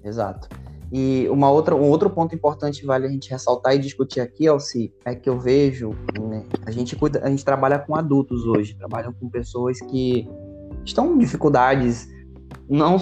Exato. 0.04 0.48
E 0.90 1.28
uma 1.28 1.50
outra, 1.50 1.75
um 1.75 1.88
outro 1.90 2.08
ponto 2.08 2.34
importante 2.34 2.87
vale 2.87 3.06
a 3.06 3.10
gente 3.10 3.30
ressaltar 3.30 3.75
e 3.75 3.78
discutir 3.78 4.20
aqui, 4.20 4.46
Elci, 4.46 4.92
é 5.04 5.14
que 5.14 5.28
eu 5.28 5.38
vejo, 5.38 5.90
né, 6.18 6.44
a 6.64 6.70
gente 6.70 6.96
cuida, 6.96 7.20
a 7.22 7.28
gente 7.28 7.44
trabalha 7.44 7.78
com 7.78 7.94
adultos 7.94 8.46
hoje, 8.46 8.75
trabalham 8.75 9.12
com 9.12 9.28
pessoas 9.28 9.78
que 9.80 10.26
estão 10.84 11.08
com 11.08 11.18
dificuldades, 11.18 12.08
não 12.68 12.98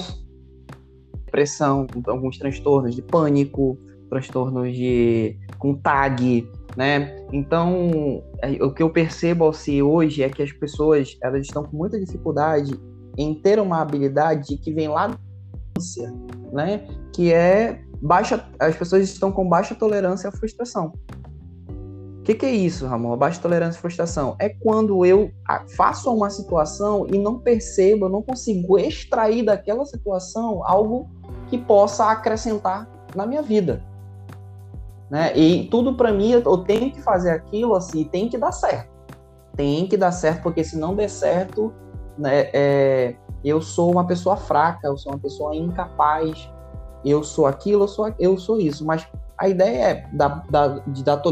depressão, 1.37 1.87
alguns 2.07 2.39
transtornos 2.39 2.95
de 2.95 3.03
pânico, 3.03 3.79
transtornos 4.09 4.75
de 4.75 5.39
com 5.59 5.75
tag, 5.75 6.49
né? 6.77 7.16
Então, 7.33 8.23
é, 8.41 8.63
o 8.63 8.73
que 8.73 8.83
eu 8.83 8.91
percebo 8.91 9.45
Alci 9.45 9.83
hoje 9.83 10.23
é 10.23 10.29
que 10.29 10.43
as 10.43 10.53
pessoas 10.53 11.17
elas 11.23 11.47
estão 11.47 11.65
com 11.65 11.77
muita 11.77 11.99
dificuldade 11.99 12.79
em 13.19 13.35
ter 13.35 13.59
uma 13.59 13.81
habilidade 13.81 14.57
que 14.59 14.73
vem 14.73 14.89
lá 14.89 15.09
da 15.09 15.17
né? 16.53 16.87
Que 17.13 17.33
é 17.33 17.81
baixa, 18.01 18.47
as 18.59 18.77
pessoas 18.77 19.05
estão 19.05 19.33
com 19.33 19.49
baixa 19.49 19.75
tolerância 19.75 20.29
à 20.29 20.33
frustração. 20.33 20.93
O 22.21 22.23
que, 22.27 22.35
que, 22.35 22.47
é 22.47 22.51
isso, 22.51 22.87
Ramon? 22.87 23.17
Baixa 23.17 23.41
tolerância 23.41 23.79
à 23.79 23.81
frustração 23.81 24.35
é 24.41 24.49
quando 24.49 25.05
eu 25.05 25.31
faço 25.77 26.13
uma 26.13 26.29
situação 26.29 27.07
e 27.13 27.19
não 27.19 27.39
percebo, 27.39 28.07
eu 28.07 28.09
não 28.09 28.23
consigo 28.23 28.79
extrair 28.79 29.45
daquela 29.45 29.85
situação 29.85 30.61
algo 30.65 31.09
que 31.49 31.57
possa 31.57 32.11
acrescentar 32.11 32.91
na 33.15 33.27
minha 33.27 33.43
vida. 33.43 33.81
Né? 35.11 35.37
E 35.37 35.69
tudo 35.69 35.95
para 35.95 36.13
mim, 36.13 36.31
eu 36.31 36.59
tenho 36.59 36.91
que 36.91 37.01
fazer 37.01 37.31
aquilo 37.31 37.75
assim, 37.75 38.05
tem 38.05 38.29
que 38.29 38.37
dar 38.37 38.53
certo. 38.53 38.91
Tem 39.57 39.87
que 39.87 39.97
dar 39.97 40.13
certo, 40.13 40.43
porque 40.43 40.65
se 40.65 40.79
não 40.79 40.95
der 40.95 41.09
certo, 41.09 41.73
né, 42.19 42.51
é, 42.53 43.17
eu 43.45 43.61
sou 43.63 43.91
uma 43.91 44.07
pessoa 44.07 44.37
fraca, 44.37 44.89
eu 44.89 44.97
sou 44.97 45.13
uma 45.13 45.19
pessoa 45.19 45.55
incapaz, 45.55 46.51
eu 47.05 47.23
sou 47.23 47.47
aquilo, 47.47 47.85
eu 47.85 47.89
sou, 47.89 48.15
eu 48.19 48.37
sou 48.37 48.59
isso. 48.59 48.85
Mas 48.85 49.07
a 49.39 49.49
ideia 49.49 49.83
é 49.83 50.09
da, 50.13 50.29
da, 50.51 50.69
de, 50.87 51.05
da, 51.05 51.23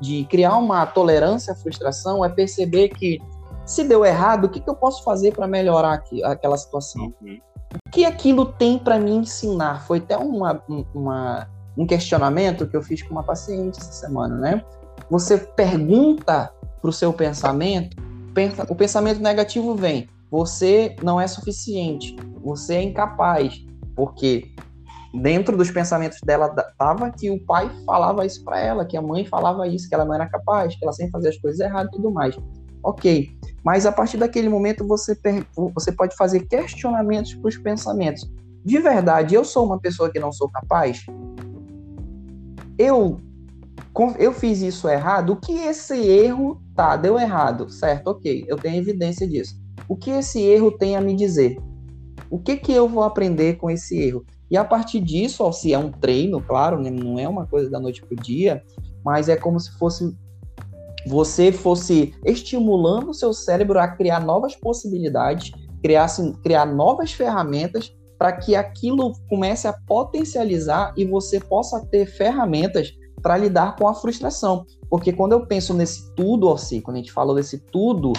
de, 0.00 0.24
criar 0.24 0.56
uma 0.56 0.86
tolerância 0.86 1.52
à 1.52 1.56
frustração, 1.56 2.24
é 2.24 2.28
perceber 2.28 2.88
que 2.88 3.18
se 3.64 3.84
deu 3.84 4.04
errado, 4.04 4.46
o 4.46 4.48
que, 4.48 4.60
que 4.60 4.70
eu 4.70 4.74
posso 4.74 5.04
fazer 5.04 5.34
para 5.34 5.46
melhorar 5.46 5.92
aqui, 5.92 6.24
aquela 6.24 6.56
situação? 6.56 7.12
Uhum. 7.20 7.38
O 7.86 7.90
que 7.90 8.06
aquilo 8.06 8.46
tem 8.46 8.78
para 8.78 8.98
me 8.98 9.10
ensinar? 9.10 9.86
Foi 9.86 9.98
até 9.98 10.16
uma, 10.16 10.62
uma, 10.94 11.46
um 11.78 11.86
questionamento 11.86 12.66
que 12.66 12.76
eu 12.76 12.82
fiz 12.82 13.02
com 13.02 13.12
uma 13.12 13.22
paciente 13.22 13.78
essa 13.78 13.92
semana, 13.92 14.36
né? 14.36 14.64
Você 15.08 15.38
pergunta 15.38 16.52
para 16.80 16.90
o 16.90 16.92
seu 16.92 17.12
pensamento, 17.12 17.96
o 18.68 18.74
pensamento 18.74 19.20
negativo 19.20 19.76
vem, 19.76 20.08
você 20.28 20.96
não 21.02 21.20
é 21.20 21.26
suficiente, 21.26 22.16
você 22.42 22.74
é 22.74 22.82
incapaz, 22.82 23.64
porque 23.94 24.52
dentro 25.14 25.56
dos 25.56 25.70
pensamentos 25.70 26.18
dela 26.20 26.48
tava 26.76 27.10
que 27.10 27.30
o 27.30 27.40
pai 27.44 27.70
falava 27.86 28.26
isso 28.26 28.44
para 28.44 28.58
ela, 28.58 28.84
que 28.84 28.96
a 28.96 29.02
mãe 29.02 29.24
falava 29.24 29.66
isso, 29.66 29.88
que 29.88 29.94
ela 29.94 30.04
não 30.04 30.14
era 30.14 30.28
capaz, 30.28 30.74
que 30.74 30.84
ela 30.84 30.92
sempre 30.92 31.12
fazia 31.12 31.30
as 31.30 31.38
coisas 31.38 31.60
erradas 31.60 31.92
e 31.92 31.96
tudo 31.96 32.10
mais. 32.10 32.36
Ok, 32.82 33.30
mas 33.64 33.86
a 33.86 33.92
partir 33.92 34.16
daquele 34.16 34.48
momento 34.48 34.86
você, 34.86 35.16
você 35.74 35.92
pode 35.92 36.16
fazer 36.16 36.40
questionamentos 36.46 37.34
para 37.34 37.48
os 37.48 37.56
pensamentos. 37.56 38.28
De 38.64 38.78
verdade, 38.78 39.34
eu 39.34 39.44
sou 39.44 39.64
uma 39.64 39.78
pessoa 39.78 40.10
que 40.10 40.18
não 40.18 40.32
sou 40.32 40.48
capaz? 40.48 41.06
Eu 42.78 43.20
eu 44.18 44.32
fiz 44.32 44.62
isso 44.62 44.88
errado, 44.88 45.32
o 45.32 45.36
que 45.36 45.52
esse 45.52 45.98
erro 45.98 46.62
tá, 46.74 46.96
deu 46.96 47.18
errado, 47.18 47.68
certo? 47.68 48.08
Ok, 48.08 48.44
eu 48.46 48.56
tenho 48.56 48.76
evidência 48.76 49.26
disso 49.26 49.56
o 49.88 49.96
que 49.96 50.10
esse 50.10 50.40
erro 50.40 50.70
tem 50.70 50.96
a 50.96 51.00
me 51.00 51.16
dizer? 51.16 51.58
O 52.30 52.38
que 52.38 52.56
que 52.56 52.72
eu 52.72 52.86
vou 52.86 53.02
aprender 53.02 53.56
com 53.56 53.70
esse 53.70 53.98
erro? 53.98 54.24
E 54.50 54.56
a 54.56 54.64
partir 54.64 55.00
disso, 55.00 55.42
ó, 55.42 55.50
se 55.50 55.72
é 55.72 55.78
um 55.78 55.90
treino, 55.90 56.40
claro, 56.40 56.80
né, 56.80 56.90
não 56.90 57.18
é 57.18 57.26
uma 57.26 57.46
coisa 57.46 57.70
da 57.70 57.80
noite 57.80 58.02
para 58.02 58.12
o 58.12 58.22
dia, 58.22 58.62
mas 59.04 59.28
é 59.28 59.36
como 59.36 59.58
se 59.58 59.70
fosse 59.78 60.14
você 61.06 61.50
fosse 61.50 62.14
estimulando 62.24 63.10
o 63.10 63.14
seu 63.14 63.32
cérebro 63.32 63.78
a 63.78 63.88
criar 63.88 64.20
novas 64.20 64.54
possibilidades, 64.54 65.52
criar, 65.82 66.04
assim, 66.04 66.32
criar 66.42 66.66
novas 66.66 67.12
ferramentas 67.12 67.94
para 68.18 68.32
que 68.32 68.56
aquilo 68.56 69.12
comece 69.28 69.68
a 69.68 69.72
potencializar 69.72 70.92
e 70.96 71.04
você 71.04 71.38
possa 71.38 71.84
ter 71.86 72.06
ferramentas 72.06 72.92
para 73.22 73.36
lidar 73.36 73.76
com 73.76 73.86
a 73.86 73.94
frustração. 73.94 74.66
Porque 74.90 75.12
quando 75.12 75.32
eu 75.32 75.46
penso 75.46 75.72
nesse 75.72 76.12
tudo, 76.14 76.50
assim, 76.50 76.80
quando 76.80 76.96
a 76.96 77.00
gente 77.00 77.12
fala 77.12 77.34
desse 77.34 77.58
tudo, 77.58 78.12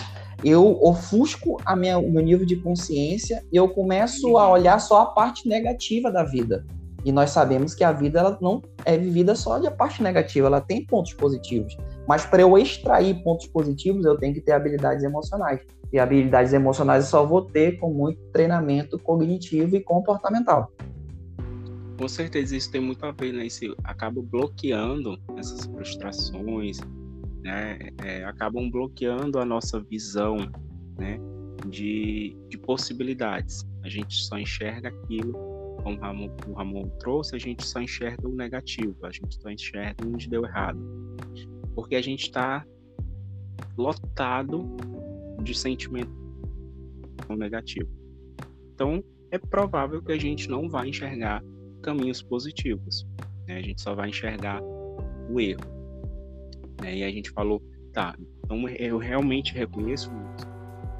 eu 0.44 0.80
ofusco 0.82 1.58
a 1.66 1.76
minha, 1.76 1.98
o 1.98 2.12
meu 2.12 2.24
nível 2.24 2.46
de 2.46 2.56
consciência 2.56 3.44
e 3.52 3.58
eu 3.58 3.68
começo 3.70 4.38
a 4.38 4.50
olhar 4.50 4.80
só 4.80 5.02
a 5.02 5.06
parte 5.08 5.48
negativa 5.48 6.12
da 6.12 6.24
vida. 6.24 6.66
E 7.04 7.12
nós 7.12 7.32
sabemos 7.32 7.74
que 7.74 7.84
a 7.84 7.92
vida 7.92 8.20
ela 8.20 8.38
não 8.42 8.62
é 8.86 8.98
vivida 8.98 9.34
só 9.34 9.58
de 9.58 9.68
a 9.68 9.72
parte 9.72 10.04
negativa, 10.04 10.48
ela 10.48 10.62
tem 10.62 10.86
pontos 10.86 11.14
positivos. 11.14 11.76
Mas 12.08 12.26
para 12.26 12.42
eu 12.42 12.58
extrair 12.58 13.24
pontos 13.24 13.48
positivos, 13.48 14.06
eu 14.06 14.18
tenho 14.18 14.34
que 14.34 14.42
ter 14.42 14.52
habilidades 14.52 15.04
emocionais. 15.04 15.62
E 15.92 16.00
habilidades 16.00 16.54
emocionais 16.54 17.06
eu 17.06 17.10
só 17.10 17.26
vou 17.26 17.42
ter 17.42 17.80
com 17.80 17.92
muito 17.92 18.22
treinamento 18.32 19.00
cognitivo 19.00 19.76
e 19.76 19.82
comportamental. 19.82 20.72
Com 21.98 22.08
certeza 22.08 22.56
isso 22.56 22.72
tem 22.72 22.80
muito 22.80 23.06
a 23.06 23.12
ver, 23.12 23.34
né? 23.34 23.46
Isso 23.46 23.76
acaba 23.84 24.22
bloqueando 24.22 25.20
essas 25.36 25.66
frustrações, 25.66 26.80
né, 27.42 27.78
é, 28.04 28.24
acabam 28.26 28.70
bloqueando 28.70 29.40
a 29.40 29.46
nossa 29.46 29.80
visão 29.80 30.38
né, 30.98 31.20
de, 31.68 32.36
de 32.48 32.58
possibilidades. 32.58 33.66
A 33.84 33.90
gente 33.90 34.16
só 34.16 34.38
enxerga 34.38 34.90
aquilo, 34.90 35.34
como 35.84 35.98
o 35.98 36.00
Ramon, 36.00 36.30
o 36.48 36.54
Ramon 36.54 36.90
trouxe, 37.00 37.36
a 37.36 37.40
gente 37.40 37.66
só 37.66 37.82
enxerga 37.82 38.28
o 38.28 38.36
negativo, 38.36 38.96
a 39.04 39.12
gente 39.12 39.42
só 39.42 39.50
enxerga 39.50 40.06
onde 40.06 40.30
deu 40.30 40.46
errado. 40.46 40.80
Porque 41.74 41.96
a 41.96 42.02
gente 42.02 42.24
está 42.24 42.66
lotado 43.78 44.76
de 45.42 45.58
sentimento 45.58 46.12
negativo. 47.38 47.90
Então, 48.74 49.04
é 49.32 49.38
provável 49.38 50.02
que 50.02 50.12
a 50.12 50.18
gente 50.18 50.50
não 50.50 50.70
vai 50.70 50.90
enxergar 50.90 51.44
caminhos 51.82 52.22
positivos. 52.22 53.08
Né? 53.48 53.58
A 53.58 53.62
gente 53.62 53.82
só 53.82 53.94
vai 53.94 54.10
enxergar 54.10 54.62
o 55.30 55.40
erro. 55.40 55.62
Né? 56.82 56.98
E 56.98 57.04
a 57.04 57.12
gente 57.12 57.30
falou, 57.32 57.62
tá, 57.94 58.16
então 58.44 58.68
eu 58.70 58.98
realmente 58.98 59.54
reconheço 59.54 60.10
isso. 60.10 60.48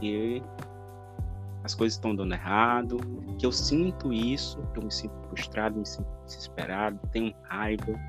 E 0.02 0.42
as 1.64 1.76
coisas 1.76 1.98
estão 1.98 2.16
dando 2.16 2.34
errado, 2.34 2.98
que 3.38 3.46
eu 3.46 3.52
sinto 3.52 4.14
isso, 4.14 4.62
que 4.74 4.80
eu 4.80 4.84
me 4.84 4.92
sinto 4.92 5.14
frustrado, 5.28 5.78
me 5.78 5.86
sinto 5.86 6.08
desesperado, 6.26 7.00
tenho 7.12 7.34
raiva. 7.44 8.00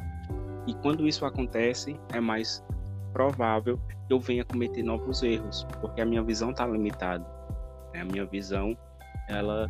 E 0.67 0.75
quando 0.75 1.07
isso 1.07 1.25
acontece, 1.25 1.99
é 2.13 2.21
mais 2.21 2.63
provável 3.13 3.79
que 4.07 4.13
eu 4.13 4.21
venha 4.21 4.45
cometer 4.45 4.83
novos 4.83 5.23
erros, 5.23 5.67
porque 5.81 6.01
a 6.01 6.07
minha 6.07 6.23
visão 6.23 6.51
está 6.51 6.67
limitada. 6.67 7.25
Né? 7.93 8.01
A 8.01 8.05
minha 8.05 8.25
visão, 8.25 8.77
ela 9.29 9.69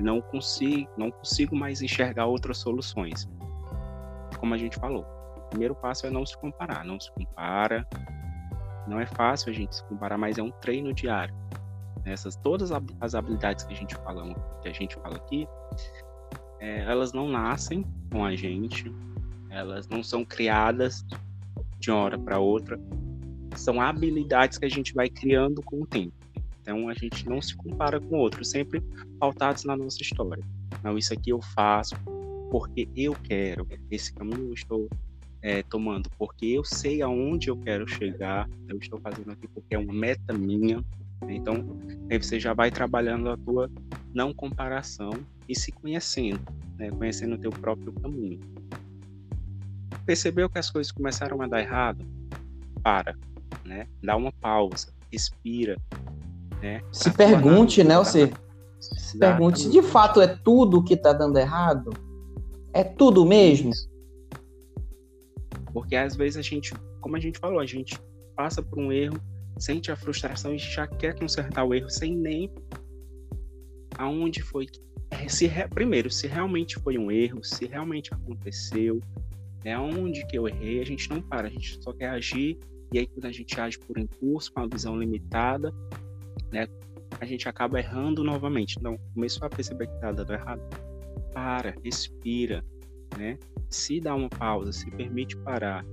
não 0.00 0.20
consigo, 0.20 0.90
não 0.96 1.10
consigo 1.10 1.54
mais 1.54 1.82
enxergar 1.82 2.26
outras 2.26 2.58
soluções. 2.58 3.28
Como 4.38 4.54
a 4.54 4.58
gente 4.58 4.76
falou, 4.78 5.06
o 5.36 5.40
primeiro 5.50 5.74
passo 5.74 6.06
é 6.06 6.10
não 6.10 6.24
se 6.24 6.36
comparar, 6.38 6.84
não 6.84 6.98
se 6.98 7.10
compara. 7.12 7.86
Não 8.86 8.98
é 8.98 9.06
fácil 9.06 9.50
a 9.50 9.52
gente 9.52 9.76
se 9.76 9.84
comparar, 9.84 10.18
mas 10.18 10.38
é 10.38 10.42
um 10.42 10.50
treino 10.50 10.92
diário. 10.92 11.34
Essas 12.04 12.34
todas 12.34 12.72
as 13.00 13.14
habilidades 13.14 13.64
que 13.64 13.72
a 13.72 13.76
gente 13.76 13.94
fala, 13.96 14.34
que 14.60 14.68
a 14.68 14.72
gente 14.72 14.96
fala 14.96 15.16
aqui, 15.16 15.46
é, 16.58 16.80
elas 16.80 17.12
não 17.12 17.28
nascem 17.28 17.84
com 18.10 18.24
a 18.24 18.34
gente, 18.34 18.92
elas 19.50 19.86
não 19.88 20.02
são 20.02 20.24
criadas 20.24 21.04
de 21.82 21.90
uma 21.90 21.98
hora 21.98 22.18
para 22.18 22.38
outra, 22.38 22.80
são 23.56 23.80
habilidades 23.80 24.56
que 24.56 24.64
a 24.64 24.68
gente 24.68 24.94
vai 24.94 25.08
criando 25.08 25.60
com 25.62 25.82
o 25.82 25.86
tempo. 25.86 26.14
Então 26.60 26.88
a 26.88 26.94
gente 26.94 27.28
não 27.28 27.42
se 27.42 27.56
compara 27.56 28.00
com 28.00 28.16
outros, 28.16 28.50
sempre 28.50 28.80
pautados 29.18 29.64
na 29.64 29.76
nossa 29.76 30.00
história. 30.00 30.42
Não, 30.82 30.96
isso 30.96 31.12
aqui 31.12 31.30
eu 31.30 31.42
faço 31.42 31.96
porque 32.50 32.88
eu 32.96 33.14
quero, 33.24 33.66
esse 33.90 34.12
caminho 34.12 34.48
eu 34.48 34.54
estou 34.54 34.88
é, 35.42 35.62
tomando 35.64 36.08
porque 36.16 36.46
eu 36.46 36.62
sei 36.62 37.02
aonde 37.02 37.48
eu 37.48 37.56
quero 37.56 37.86
chegar, 37.88 38.48
eu 38.68 38.78
estou 38.78 39.00
fazendo 39.00 39.32
aqui 39.32 39.48
porque 39.48 39.74
é 39.74 39.78
uma 39.78 39.92
meta 39.92 40.32
minha. 40.32 40.82
Então 41.28 41.66
aí 42.08 42.18
você 42.18 42.38
já 42.38 42.54
vai 42.54 42.70
trabalhando 42.70 43.28
a 43.28 43.36
tua 43.36 43.68
não 44.14 44.32
comparação 44.32 45.12
e 45.48 45.58
se 45.58 45.72
conhecendo, 45.72 46.40
né? 46.78 46.90
conhecendo 46.90 47.34
o 47.34 47.38
teu 47.38 47.50
próprio 47.50 47.92
caminho. 47.92 48.38
Percebeu 50.04 50.48
que 50.48 50.58
as 50.58 50.70
coisas 50.70 50.92
começaram 50.92 51.40
a 51.42 51.46
dar 51.46 51.60
errado? 51.60 52.04
Para, 52.82 53.16
né? 53.64 53.86
Dá 54.02 54.16
uma 54.16 54.32
pausa, 54.32 54.92
respira, 55.10 55.76
né? 56.60 56.82
Se 56.92 57.10
pergunte, 57.10 57.84
né, 57.84 57.96
você 57.98 58.32
se 58.80 59.16
pergunte, 59.16 59.70
de 59.70 59.80
fato 59.82 60.20
é 60.20 60.26
tudo 60.26 60.82
que 60.82 60.94
está 60.94 61.12
dando 61.12 61.38
errado? 61.38 61.90
É 62.72 62.82
tudo 62.82 63.24
mesmo? 63.24 63.70
Porque 65.72 65.94
às 65.94 66.16
vezes 66.16 66.36
a 66.36 66.42
gente, 66.42 66.74
como 67.00 67.16
a 67.16 67.20
gente 67.20 67.38
falou, 67.38 67.60
a 67.60 67.66
gente 67.66 67.96
passa 68.34 68.62
por 68.62 68.78
um 68.78 68.90
erro, 68.90 69.18
sente 69.58 69.92
a 69.92 69.96
frustração 69.96 70.54
e 70.54 70.58
já 70.58 70.86
quer 70.86 71.16
consertar 71.16 71.64
o 71.64 71.72
erro 71.72 71.88
sem 71.88 72.16
nem 72.16 72.52
aonde 73.98 74.42
foi 74.42 74.66
se 75.28 75.48
primeiro 75.70 76.10
se 76.10 76.26
realmente 76.26 76.76
foi 76.80 76.98
um 76.98 77.10
erro, 77.10 77.44
se 77.44 77.66
realmente 77.66 78.12
aconteceu, 78.12 79.00
né, 79.64 79.78
onde 79.78 80.26
que 80.26 80.36
eu 80.36 80.48
errei, 80.48 80.80
a 80.80 80.84
gente 80.84 81.08
não 81.08 81.20
para, 81.20 81.48
a 81.48 81.50
gente 81.50 81.82
só 81.82 81.92
quer 81.92 82.08
agir 82.08 82.58
e 82.92 82.98
aí 82.98 83.06
quando 83.06 83.24
a 83.26 83.32
gente 83.32 83.58
age 83.58 83.78
por 83.78 83.98
impulso, 83.98 84.52
com 84.52 84.60
a 84.60 84.66
visão 84.66 84.96
limitada, 84.96 85.72
né, 86.52 86.66
a 87.20 87.24
gente 87.24 87.48
acaba 87.48 87.78
errando 87.78 88.22
novamente. 88.22 88.76
Então, 88.78 88.98
começou 89.14 89.46
a 89.46 89.50
perceber 89.50 89.86
que 89.86 89.94
está 89.94 90.12
dando 90.12 90.32
errado. 90.32 90.60
Para, 91.32 91.74
respira, 91.82 92.62
né? 93.16 93.38
Se 93.70 94.00
dá 94.00 94.14
uma 94.14 94.28
pausa, 94.28 94.70
se 94.72 94.90
permite 94.90 95.36
parar, 95.38 95.84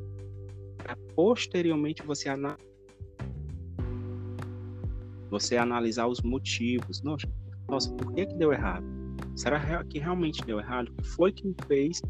para 0.77 0.97
posteriormente 1.15 2.03
você 2.03 2.29
você 5.29 5.55
analisar 5.55 6.07
os 6.07 6.21
motivos. 6.21 7.01
Nossa, 7.01 7.27
nossa, 7.69 7.93
por 7.93 8.13
que 8.13 8.25
que 8.25 8.35
deu 8.35 8.51
errado? 8.51 8.85
Será 9.35 9.83
que 9.85 9.99
realmente 9.99 10.43
deu 10.43 10.59
errado? 10.59 10.89
O 10.89 11.01
que 11.01 11.07
foi 11.07 11.31
que 11.31 11.47
me 11.47 11.55
fez 11.67 12.01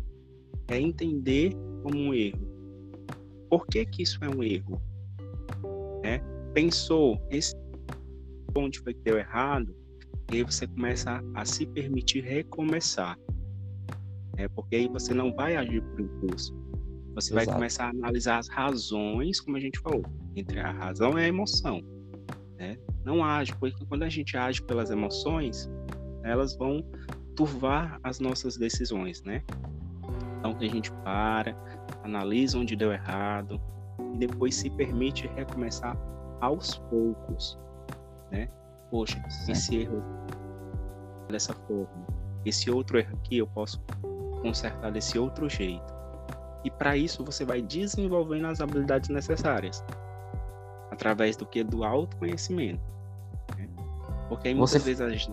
é 0.70 0.80
entender 0.80 1.54
como 1.84 1.98
um 1.98 2.14
erro? 2.14 2.48
Por 3.50 3.66
que 3.68 3.86
que 3.86 4.04
isso 4.04 4.24
é 4.24 4.30
um 4.30 4.44
erro? 4.44 4.82
É, 6.04 6.22
pensou, 6.54 7.20
esse 7.30 7.56
onde 8.56 8.80
foi 8.80 8.94
que 8.94 9.02
deu 9.02 9.18
errado, 9.18 9.76
e 10.32 10.38
aí 10.38 10.44
você 10.44 10.68
começa 10.68 11.24
a, 11.36 11.42
a 11.42 11.46
se 11.46 11.66
permitir 11.66 12.24
recomeçar. 12.24 13.18
É, 14.38 14.48
porque 14.48 14.76
aí 14.76 14.88
você 14.88 15.14
não 15.14 15.34
vai 15.34 15.56
agir 15.56 15.82
por 15.82 16.02
impulso. 16.02 16.56
Você 17.16 17.34
Exato. 17.34 17.46
vai 17.46 17.56
começar 17.56 17.86
a 17.86 17.90
analisar 17.90 18.38
as 18.38 18.48
razões, 18.48 19.40
como 19.42 19.58
a 19.58 19.60
gente 19.60 19.80
falou, 19.80 20.04
entre 20.36 20.60
a 20.60 20.72
razão 20.72 21.18
e 21.18 21.24
a 21.24 21.28
emoção. 21.28 21.82
Né? 22.58 22.78
Não 23.04 23.24
age, 23.24 23.54
porque 23.56 23.86
quando 23.86 24.04
a 24.04 24.10
gente 24.10 24.38
age 24.38 24.62
pelas 24.62 24.90
emoções, 24.92 25.70
elas 26.24 26.56
vão 26.56 26.86
turvar 27.36 28.00
as 28.04 28.20
nossas 28.20 28.58
decisões, 28.58 29.24
né? 29.24 29.44
Então 30.40 30.56
a 30.60 30.64
gente 30.64 30.92
para, 31.04 31.56
analisa 32.04 32.58
onde 32.58 32.76
deu 32.76 32.92
errado 32.92 33.62
e 34.14 34.18
depois 34.18 34.56
se 34.56 34.70
permite 34.70 35.28
recomeçar 35.28 35.98
aos 36.42 36.78
poucos 36.90 37.58
né? 38.32 38.48
Poxa, 38.90 39.22
esse 39.48 39.78
erro 39.78 40.04
dessa 41.30 41.54
forma, 41.54 42.08
esse 42.46 42.72
outro 42.72 42.98
erro 42.98 43.16
aqui 43.18 43.38
eu 43.38 43.48
posso 43.48 43.82
consertar 44.42 44.92
desse 44.92 45.20
outro 45.20 45.50
jeito. 45.50 45.94
E 46.64 46.72
para 46.72 46.98
isso 46.98 47.24
você 47.24 47.46
vai 47.46 47.62
desenvolvendo 47.62 48.48
as 48.48 48.62
habilidades 48.62 49.10
necessárias 49.10 49.84
através 50.92 51.38
do 51.38 51.46
que 51.46 51.64
do 51.64 51.84
autoconhecimento. 51.84 52.82
Né? 53.58 53.70
Porque 54.28 54.50
aí 54.50 54.56
muitas 54.56 54.72
você... 54.72 54.80
vezes 54.80 55.02
a 55.02 55.10
gente, 55.10 55.32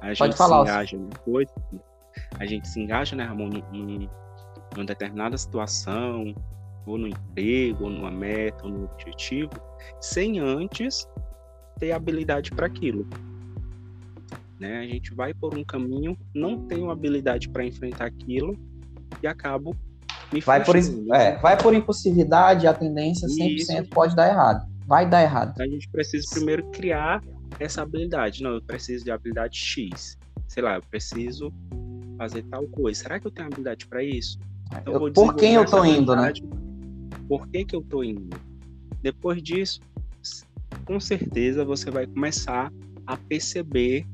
a 0.00 0.14
gente 0.14 0.36
se 0.36 0.44
engaja 0.44 0.96
em 0.96 1.10
coisa, 1.24 1.52
a 2.38 2.46
gente 2.46 2.68
se 2.68 2.80
engaja, 2.80 3.16
né, 3.16 3.24
Ramon, 3.24 3.50
em, 3.72 4.08
em 4.74 4.80
uma 4.80 4.86
determinada 4.86 5.36
situação, 5.36 6.34
ou 6.86 6.98
no 6.98 7.08
emprego, 7.08 7.84
ou 7.84 7.90
numa 7.90 8.10
meta, 8.10 8.64
ou 8.64 8.70
no 8.70 8.84
objetivo, 8.84 9.50
sem 10.00 10.38
antes 10.40 11.06
ter 11.78 11.92
habilidade 11.92 12.50
para 12.50 12.66
aquilo. 12.66 13.06
Né? 14.58 14.78
A 14.78 14.86
gente 14.86 15.14
vai 15.14 15.34
por 15.34 15.56
um 15.56 15.64
caminho, 15.64 16.16
não 16.34 16.66
tenho 16.66 16.90
habilidade 16.90 17.48
para 17.48 17.64
enfrentar 17.64 18.06
aquilo 18.06 18.56
e 19.22 19.26
acabo 19.26 19.76
me 20.32 20.40
vai 20.40 20.64
por, 20.64 20.76
é, 20.76 21.36
vai 21.38 21.60
por 21.60 21.74
impulsividade, 21.74 22.66
a 22.66 22.72
tendência 22.72 23.28
100% 23.28 23.56
Isso. 23.56 23.90
pode 23.90 24.16
dar 24.16 24.28
errado. 24.28 24.66
Vai 24.86 25.08
dar 25.08 25.22
errado. 25.22 25.60
A 25.60 25.66
gente 25.66 25.88
precisa 25.90 26.26
primeiro 26.32 26.64
criar 26.70 27.22
essa 27.60 27.82
habilidade. 27.82 28.42
Não, 28.42 28.52
eu 28.52 28.62
preciso 28.62 29.04
de 29.04 29.10
habilidade 29.10 29.58
X. 29.58 30.16
Sei 30.48 30.62
lá, 30.62 30.76
eu 30.76 30.82
preciso 30.82 31.52
fazer 32.16 32.42
tal 32.44 32.66
coisa. 32.68 33.02
Será 33.02 33.20
que 33.20 33.26
eu 33.26 33.30
tenho 33.30 33.48
habilidade 33.48 33.86
para 33.86 34.02
isso? 34.02 34.38
Então, 34.80 34.94
eu, 34.94 35.12
por 35.12 35.34
quem 35.34 35.54
eu 35.54 35.64
tô 35.64 35.84
indo, 35.84 36.14
né? 36.16 36.32
Por 37.28 37.46
que, 37.48 37.64
que 37.64 37.76
eu 37.76 37.82
tô 37.82 38.02
indo? 38.02 38.36
Depois 39.02 39.42
disso, 39.42 39.80
com 40.84 40.98
certeza 41.00 41.64
você 41.64 41.90
vai 41.90 42.06
começar 42.06 42.72
a 43.06 43.16
perceber 43.16 44.06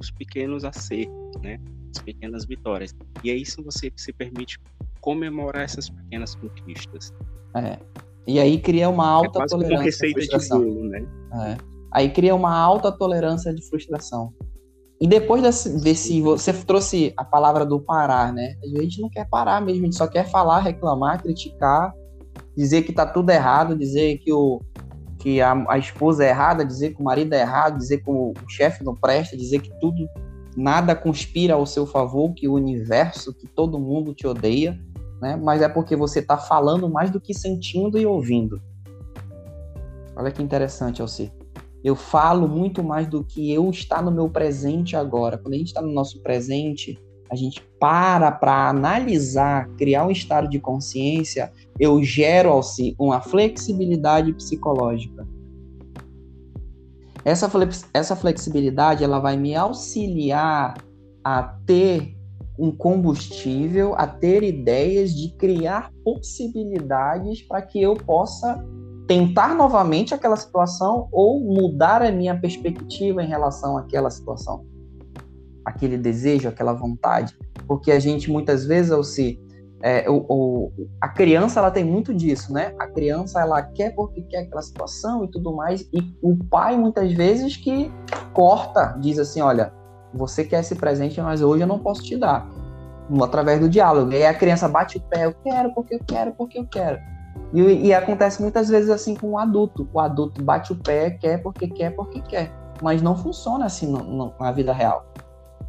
os 0.00 0.10
pequenos 0.10 0.64
acertos, 0.64 1.40
né? 1.42 1.58
As 1.94 2.02
pequenas 2.02 2.44
vitórias. 2.44 2.94
E 3.22 3.30
é 3.30 3.34
isso 3.34 3.62
você 3.62 3.90
se 3.96 4.12
permite 4.12 4.58
comemorar 5.00 5.62
essas 5.62 5.88
pequenas 5.88 6.34
conquistas. 6.34 7.12
É. 7.54 7.78
E 8.26 8.40
aí 8.40 8.60
cria 8.60 8.88
uma 8.88 9.06
alta 9.06 9.42
é 9.42 9.46
tolerância. 9.46 9.76
Uma 9.76 9.84
receita 9.84 10.20
de 10.20 10.48
bolo, 10.48 10.88
né? 10.88 11.06
É. 11.32 11.56
Aí 11.92 12.10
cria 12.10 12.34
uma 12.34 12.54
alta 12.54 12.90
tolerância 12.90 13.54
de 13.54 13.62
frustração. 13.68 14.34
E 15.00 15.06
depois 15.06 15.42
desse, 15.42 15.80
desse, 15.80 16.22
você 16.22 16.52
trouxe 16.52 17.12
a 17.16 17.24
palavra 17.24 17.66
do 17.66 17.78
parar, 17.78 18.32
né? 18.32 18.54
A 18.62 18.80
gente 18.80 19.00
não 19.00 19.10
quer 19.10 19.28
parar 19.28 19.60
mesmo, 19.60 19.82
a 19.82 19.84
gente 19.84 19.96
só 19.96 20.06
quer 20.06 20.28
falar, 20.30 20.60
reclamar, 20.60 21.22
criticar, 21.22 21.92
dizer 22.56 22.82
que 22.82 22.92
tá 22.92 23.04
tudo 23.04 23.30
errado, 23.30 23.76
dizer 23.76 24.16
que 24.18 24.32
o, 24.32 24.60
que 25.18 25.42
a, 25.42 25.64
a 25.68 25.76
esposa 25.76 26.24
é 26.24 26.30
errada, 26.30 26.64
dizer 26.64 26.94
que 26.94 27.00
o 27.00 27.04
marido 27.04 27.34
é 27.34 27.40
errado, 27.40 27.76
dizer 27.76 27.98
que 27.98 28.10
o, 28.10 28.32
o 28.32 28.48
chefe 28.48 28.82
não 28.82 28.94
presta, 28.94 29.36
dizer 29.36 29.60
que 29.60 29.70
tudo, 29.80 30.08
nada 30.56 30.94
conspira 30.94 31.54
ao 31.54 31.66
seu 31.66 31.86
favor, 31.86 32.32
que 32.32 32.48
o 32.48 32.54
universo, 32.54 33.34
que 33.34 33.46
todo 33.46 33.78
mundo 33.78 34.14
te 34.14 34.26
odeia, 34.26 34.80
né? 35.20 35.36
Mas 35.36 35.60
é 35.60 35.68
porque 35.68 35.94
você 35.94 36.20
está 36.20 36.38
falando 36.38 36.88
mais 36.88 37.10
do 37.10 37.20
que 37.20 37.34
sentindo 37.34 37.98
e 37.98 38.06
ouvindo. 38.06 38.62
Olha 40.16 40.30
que 40.30 40.42
interessante, 40.42 41.02
Alci. 41.02 41.30
Eu 41.86 41.94
falo 41.94 42.48
muito 42.48 42.82
mais 42.82 43.06
do 43.06 43.22
que 43.22 43.52
eu 43.52 43.70
estar 43.70 44.02
no 44.02 44.10
meu 44.10 44.28
presente 44.28 44.96
agora. 44.96 45.38
Quando 45.38 45.54
a 45.54 45.56
gente 45.56 45.68
está 45.68 45.80
no 45.80 45.92
nosso 45.92 46.20
presente, 46.20 46.98
a 47.30 47.36
gente 47.36 47.62
para 47.78 48.32
para 48.32 48.68
analisar, 48.68 49.68
criar 49.76 50.04
um 50.04 50.10
estado 50.10 50.48
de 50.48 50.58
consciência, 50.58 51.52
eu 51.78 52.02
gero 52.02 52.58
assim, 52.58 52.96
uma 52.98 53.20
flexibilidade 53.20 54.32
psicológica. 54.32 55.24
Essa, 57.24 57.48
essa 57.94 58.16
flexibilidade 58.16 59.04
ela 59.04 59.20
vai 59.20 59.36
me 59.36 59.54
auxiliar 59.54 60.74
a 61.22 61.40
ter 61.64 62.16
um 62.58 62.72
combustível, 62.72 63.94
a 63.96 64.08
ter 64.08 64.42
ideias 64.42 65.14
de 65.14 65.28
criar 65.36 65.92
possibilidades 66.02 67.42
para 67.42 67.62
que 67.62 67.80
eu 67.80 67.94
possa 67.94 68.60
tentar 69.06 69.54
novamente 69.54 70.14
aquela 70.14 70.36
situação 70.36 71.08
ou 71.12 71.40
mudar 71.40 72.02
a 72.02 72.10
minha 72.10 72.38
perspectiva 72.38 73.22
em 73.22 73.28
relação 73.28 73.76
àquela 73.78 74.10
situação, 74.10 74.64
aquele 75.64 75.96
desejo, 75.96 76.48
aquela 76.48 76.72
vontade, 76.72 77.36
porque 77.66 77.92
a 77.92 77.98
gente 77.98 78.30
muitas 78.30 78.64
vezes 78.64 78.90
ao 78.90 79.04
se 79.04 79.40
é, 79.82 80.06
a 81.00 81.08
criança 81.08 81.60
ela 81.60 81.70
tem 81.70 81.84
muito 81.84 82.12
disso, 82.12 82.52
né? 82.52 82.74
A 82.78 82.86
criança 82.88 83.40
ela 83.40 83.62
quer 83.62 83.94
porque 83.94 84.22
quer 84.22 84.38
aquela 84.38 84.62
situação 84.62 85.24
e 85.24 85.30
tudo 85.30 85.54
mais, 85.54 85.82
e 85.92 86.16
o 86.22 86.36
pai 86.36 86.76
muitas 86.76 87.12
vezes 87.12 87.56
que 87.56 87.92
corta, 88.32 88.96
diz 88.98 89.18
assim, 89.18 89.40
olha, 89.40 89.72
você 90.14 90.44
quer 90.44 90.60
esse 90.60 90.74
presente, 90.74 91.20
mas 91.20 91.42
hoje 91.42 91.62
eu 91.62 91.66
não 91.66 91.78
posso 91.78 92.02
te 92.02 92.16
dar, 92.16 92.48
através 93.22 93.60
do 93.60 93.68
diálogo. 93.68 94.12
E 94.12 94.16
aí 94.16 94.26
a 94.26 94.34
criança 94.34 94.66
bate 94.66 94.96
o 94.96 95.00
pé, 95.00 95.26
eu 95.26 95.34
quero 95.44 95.72
porque 95.74 95.94
eu 95.94 96.00
quero 96.04 96.32
porque 96.32 96.58
eu 96.58 96.66
quero. 96.66 96.98
E, 97.52 97.60
e 97.86 97.94
acontece 97.94 98.40
muitas 98.40 98.68
vezes 98.68 98.90
assim 98.90 99.14
com 99.14 99.32
o 99.32 99.38
adulto. 99.38 99.88
O 99.92 100.00
adulto 100.00 100.42
bate 100.42 100.72
o 100.72 100.76
pé, 100.76 101.10
quer 101.10 101.42
porque 101.42 101.68
quer 101.68 101.90
porque 101.94 102.20
quer, 102.20 102.52
mas 102.82 103.02
não 103.02 103.16
funciona 103.16 103.66
assim 103.66 103.86
no, 103.90 103.98
no, 103.98 104.34
na 104.38 104.52
vida 104.52 104.72
real 104.72 105.04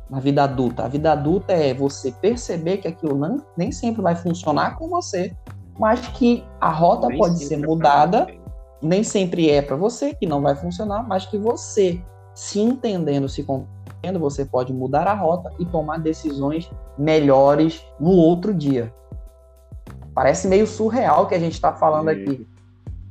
na 0.09 0.19
vida 0.19 0.43
adulta. 0.43 0.85
A 0.85 0.87
vida 0.87 1.11
adulta 1.11 1.53
é 1.53 1.73
você 1.73 2.11
perceber 2.11 2.77
que 2.77 2.87
aquilo 2.87 3.15
não, 3.17 3.43
nem 3.57 3.71
sempre 3.71 4.01
vai 4.01 4.15
funcionar 4.15 4.77
com 4.77 4.87
você, 4.87 5.35
mas 5.77 5.99
que 6.07 6.43
a 6.59 6.69
rota 6.69 7.07
nem 7.07 7.17
pode 7.17 7.43
ser 7.43 7.55
é 7.55 7.57
mudada, 7.57 8.27
nem 8.81 9.03
sempre 9.03 9.49
é 9.49 9.61
para 9.61 9.75
você, 9.75 10.13
que 10.13 10.25
não 10.25 10.41
vai 10.41 10.55
funcionar, 10.55 11.07
mas 11.07 11.25
que 11.25 11.37
você, 11.37 12.01
se 12.33 12.59
entendendo, 12.59 13.27
se 13.27 13.43
compreendendo, 13.43 14.19
você 14.19 14.45
pode 14.45 14.73
mudar 14.73 15.07
a 15.07 15.13
rota 15.13 15.51
e 15.59 15.65
tomar 15.65 15.99
decisões 15.99 16.69
melhores 16.97 17.83
no 17.99 18.11
outro 18.11 18.53
dia. 18.53 18.93
Parece 20.17 20.47
meio 20.47 20.65
surreal 20.65 21.27
que 21.27 21.35
a 21.35 21.39
gente 21.39 21.53
está 21.53 21.71
falando 21.71 22.09
aqui. 22.09 22.47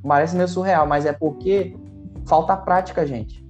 Parece 0.03 0.35
meio 0.35 0.49
surreal, 0.49 0.89
mas 0.89 1.07
é 1.07 1.13
porque 1.13 1.73
falta 2.27 2.57
prática, 2.57 3.07
gente 3.07 3.47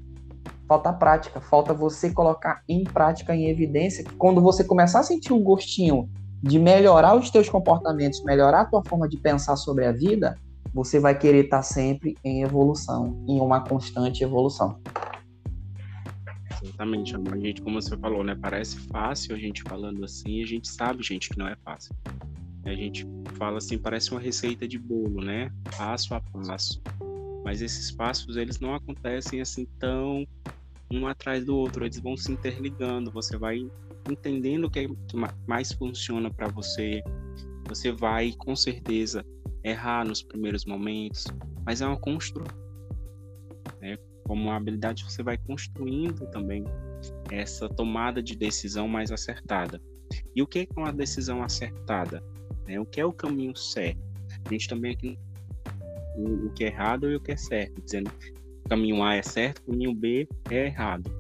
falta 0.69 0.93
prática, 0.93 1.41
falta 1.41 1.73
você 1.73 2.13
colocar 2.13 2.63
em 2.69 2.85
prática, 2.85 3.35
em 3.35 3.49
evidência, 3.49 4.05
que 4.05 4.15
quando 4.17 4.43
você 4.43 4.63
começar 4.63 5.01
a 5.01 5.03
sentir 5.03 5.33
um 5.33 5.43
gostinho 5.43 6.11
de 6.43 6.59
melhorar 6.59 7.17
os 7.17 7.31
teus 7.31 7.49
comportamentos, 7.49 8.23
melhorar 8.25 8.63
a 8.63 8.65
tua 8.67 8.83
forma 8.85 9.09
de 9.09 9.17
pensar 9.17 9.57
sobre 9.57 9.87
a 9.87 9.93
vida, 9.93 10.37
você 10.75 11.01
vai 11.01 11.19
querer 11.19 11.45
estar 11.45 11.63
sempre 11.63 12.15
em 12.23 12.43
evolução, 12.43 13.25
em 13.27 13.41
uma 13.41 13.61
constante 13.61 14.23
evolução. 14.23 14.79
Exatamente, 16.63 17.15
amor. 17.15 17.35
A 17.35 17.39
gente, 17.39 17.63
como 17.63 17.81
você 17.81 17.97
falou, 17.97 18.23
né? 18.23 18.37
Parece 18.39 18.77
fácil 18.89 19.35
a 19.35 19.39
gente 19.39 19.63
falando 19.63 20.05
assim, 20.05 20.43
a 20.43 20.47
gente 20.47 20.69
sabe, 20.69 21.03
gente, 21.03 21.31
que 21.31 21.39
não 21.39 21.49
é 21.49 21.57
fácil. 21.65 21.95
A 22.67 22.75
gente 22.75 23.07
fala 23.39 23.59
assim, 23.59 23.79
parece 23.79 24.11
uma 24.11 24.21
receita 24.21 24.67
de 24.67 24.79
bolo, 24.79 25.25
né? 25.25 25.53
Passo 25.77 26.15
a 26.15 26.21
passo. 26.21 26.83
Mas 27.45 27.63
esses 27.63 27.93
passos, 27.93 28.37
eles 28.37 28.59
não 28.59 28.75
acontecem 28.75 29.41
assim 29.41 29.65
tão 29.79 30.27
um 30.91 31.07
atrás 31.07 31.45
do 31.45 31.57
outro, 31.57 31.85
eles 31.85 31.99
vão 31.99 32.17
se 32.17 32.33
interligando, 32.33 33.11
você 33.11 33.37
vai 33.37 33.65
entendendo 34.11 34.65
o 34.65 34.71
que, 34.71 34.81
é, 34.81 34.87
mais 35.47 35.73
funciona 35.73 36.31
para 36.31 36.49
você, 36.49 37.03
você 37.69 37.93
vai 37.93 38.33
com 38.33 38.55
certeza 38.55 39.25
errar 39.65 40.05
nos 40.05 40.23
primeiros 40.23 40.65
momentos, 40.65 41.25
mas 41.65 41.81
é 41.81 41.87
uma 41.87 41.99
construção. 41.99 42.57
Né? 43.81 43.97
Como 44.25 44.51
habilidade, 44.51 45.05
você 45.05 45.23
vai 45.23 45.37
construindo 45.39 46.27
também 46.31 46.65
essa 47.31 47.69
tomada 47.69 48.23
de 48.23 48.37
decisão 48.37 48.89
mais 48.89 49.11
acertada. 49.11 49.81
E 50.35 50.43
o 50.43 50.47
que 50.47 50.61
é 50.61 50.81
uma 50.81 50.93
decisão 50.93 51.43
acertada? 51.43 52.23
Né? 52.67 52.81
O 52.81 52.85
que 52.85 53.01
é 53.01 53.05
o 53.05 53.13
caminho 53.13 53.55
certo? 53.57 54.01
A 54.45 54.53
gente 54.53 54.69
também 54.69 54.93
aqui 54.93 55.19
o, 56.17 56.47
o 56.47 56.51
que 56.51 56.65
é 56.65 56.69
errado 56.69 57.11
e 57.11 57.17
o 57.17 57.21
que 57.21 57.33
é 57.33 57.37
certo, 57.37 57.81
dizendo 57.83 58.11
caminho 58.69 59.03
A 59.03 59.15
é 59.15 59.23
certo, 59.23 59.63
caminho 59.63 59.95
B 59.95 60.29
é 60.51 60.67
errado. 60.67 61.11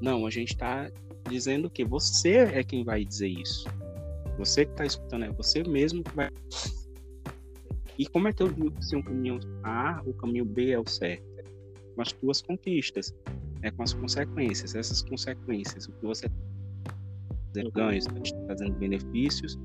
Não, 0.00 0.26
a 0.26 0.30
gente 0.30 0.52
está 0.52 0.90
dizendo 1.28 1.70
que 1.70 1.84
você 1.84 2.38
é 2.38 2.62
quem 2.62 2.84
vai 2.84 3.04
dizer 3.04 3.28
isso. 3.28 3.68
Você 4.38 4.66
que 4.66 4.72
está 4.72 4.84
escutando, 4.84 5.24
é 5.24 5.30
você 5.30 5.62
mesmo 5.62 6.02
que 6.02 6.14
vai. 6.14 6.30
E 7.98 8.06
como 8.06 8.28
é 8.28 8.32
que 8.32 8.42
eu 8.42 8.48
digo 8.48 8.82
se 8.82 8.94
um 8.94 9.02
caminho 9.02 9.40
A, 9.62 10.02
o 10.04 10.12
caminho 10.12 10.44
B 10.44 10.70
é 10.70 10.78
o 10.78 10.86
certo? 10.86 11.24
Com 11.94 12.02
as 12.02 12.12
tuas 12.12 12.42
conquistas, 12.42 13.14
é 13.62 13.70
com 13.70 13.82
as 13.82 13.94
consequências. 13.94 14.74
Essas 14.74 15.00
consequências, 15.00 15.86
o 15.86 15.92
que 15.92 16.04
você 16.04 16.26
está 16.26 16.38
trazendo 17.52 17.72
ganhos, 17.72 18.06
está 18.06 18.20
te 18.20 18.34
trazendo 18.46 18.74
benefícios, 18.74 19.58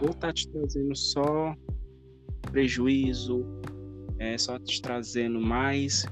ou 0.00 0.10
está 0.10 0.32
te 0.32 0.48
trazendo 0.48 0.96
só 0.96 1.54
prejuízo, 2.50 3.44
é 4.18 4.36
só 4.38 4.58
te 4.58 4.80
trazendo 4.80 5.40
mais 5.40 6.06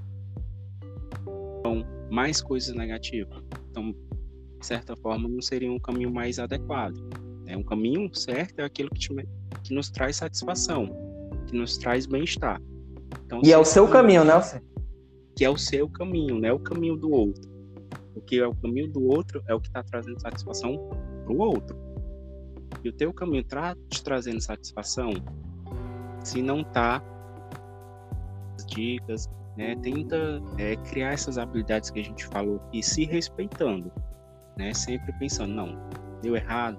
mais 2.13 2.43
coisas 2.43 2.75
negativas. 2.75 3.43
Então, 3.71 3.95
de 4.61 4.67
certa 4.67 4.95
forma, 4.95 5.27
não 5.27 5.41
seria 5.41 5.73
um 5.73 5.79
caminho 5.79 6.13
mais 6.13 6.39
adequado. 6.39 6.95
Né? 7.47 7.57
Um 7.57 7.63
caminho 7.63 8.15
certo 8.15 8.61
é 8.61 8.65
aquilo 8.65 8.91
que, 8.91 9.01
te, 9.01 9.09
que 9.65 9.75
nos 9.75 9.91
traz 9.91 10.17
satisfação, 10.17 10.91
que 11.47 11.57
nos 11.57 11.79
traz 11.79 12.05
bem-estar. 12.05 12.61
Então, 13.25 13.41
e 13.43 13.51
é 13.51 13.57
o 13.57 13.65
seu 13.65 13.89
caminho, 13.89 14.25
né? 14.25 14.35
Que 15.35 15.45
é 15.47 15.49
o 15.49 15.57
seu 15.57 15.89
caminho, 15.89 16.39
não 16.39 16.49
é 16.49 16.53
o 16.53 16.59
caminho 16.59 16.97
do 16.97 17.11
outro. 17.11 17.51
Porque 18.13 18.37
é 18.37 18.47
o 18.47 18.55
caminho 18.55 18.93
do 18.93 19.03
outro 19.07 19.43
é 19.49 19.55
o 19.55 19.61
que 19.61 19.69
está 19.69 19.83
trazendo 19.83 20.21
satisfação 20.21 20.91
para 21.25 21.33
o 21.33 21.39
outro. 21.39 21.75
E 22.85 22.89
o 22.89 22.93
teu 22.93 23.13
caminho 23.13 23.43
está 23.43 23.77
te 23.89 24.03
trazendo 24.03 24.41
satisfação 24.41 25.13
se 26.23 26.43
não 26.43 26.61
está 26.61 27.03
dicas, 28.67 29.29
né? 29.57 29.77
Tenta 29.77 30.41
é, 30.59 30.77
criar 30.77 31.13
essas 31.13 31.39
habilidades 31.39 31.91
que 31.91 32.01
a 32.01 32.05
gente 32.05 32.27
falou 32.27 32.61
e 32.73 32.83
se 32.83 33.05
respeitando, 33.05 33.93
né? 34.57 34.73
Sempre 34.73 35.13
pensando, 35.19 35.53
não, 35.53 35.79
deu 36.23 36.37
errado, 36.37 36.79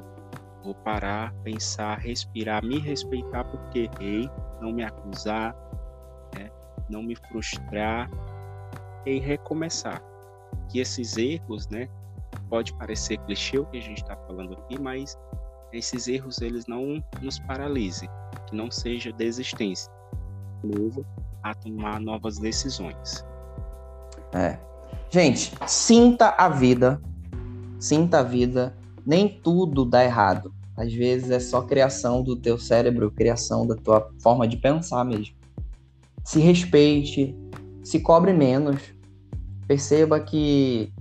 vou 0.64 0.74
parar, 0.74 1.34
pensar, 1.44 2.00
respirar, 2.00 2.64
me 2.64 2.80
respeitar 2.80 3.44
porque 3.44 3.90
errei, 4.00 4.30
não 4.62 4.72
me 4.72 4.84
acusar, 4.84 5.56
né? 6.36 6.50
não 6.90 7.04
me 7.04 7.16
frustrar 7.16 8.10
e 9.06 9.20
recomeçar. 9.20 10.02
Que 10.70 10.80
esses 10.80 11.18
erros, 11.18 11.68
né? 11.68 11.90
Pode 12.50 12.74
parecer 12.78 13.18
clichê 13.20 13.60
o 13.60 13.66
que 13.66 13.78
a 13.78 13.82
gente 13.82 14.02
está 14.02 14.16
falando 14.16 14.54
aqui, 14.54 14.80
mas 14.80 15.18
esses 15.74 16.08
erros 16.08 16.42
eles 16.42 16.68
não 16.68 17.04
nos 17.22 17.40
paralisem, 17.40 18.10
que 18.48 18.56
não 18.56 18.70
seja 18.70 19.12
desistência. 19.12 19.92
Novo, 20.64 21.06
a 21.42 21.54
tomar 21.54 22.00
novas 22.00 22.38
decisões. 22.38 23.26
É. 24.32 24.58
Gente, 25.10 25.52
sinta 25.68 26.30
a 26.38 26.48
vida. 26.48 27.02
Sinta 27.80 28.20
a 28.20 28.24
vida. 28.24 28.76
Nem 29.06 29.28
tudo 29.28 29.84
dá 29.84 30.04
errado. 30.04 30.54
Às 30.78 30.94
vezes 30.94 31.30
é 31.30 31.40
só 31.40 31.62
criação 31.62 32.24
do 32.24 32.36
teu 32.36 32.58
cérebro, 32.58 33.12
criação 33.12 33.68
da 33.68 33.76
tua 33.76 34.10
forma 34.20 34.48
de 34.48 34.58
pensar 34.58 35.04
mesmo. 35.04 35.36
Se 36.24 36.40
respeite, 36.40 37.36
se 37.84 38.00
cobre 38.00 38.32
menos. 38.32 38.82
Perceba 39.68 40.20
que 40.20 40.92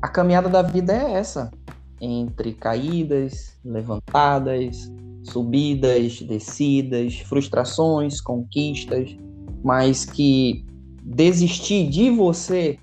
a 0.00 0.08
caminhada 0.08 0.48
da 0.48 0.62
vida 0.62 0.92
é 0.92 1.12
essa, 1.12 1.50
entre 2.00 2.52
caídas, 2.52 3.58
levantadas, 3.64 4.90
subidas, 5.22 6.20
descidas, 6.22 7.18
frustrações, 7.20 8.20
conquistas 8.20 9.16
mas 9.62 10.04
que 10.04 10.64
desistir 11.02 11.88
de 11.88 12.10
você 12.10 12.78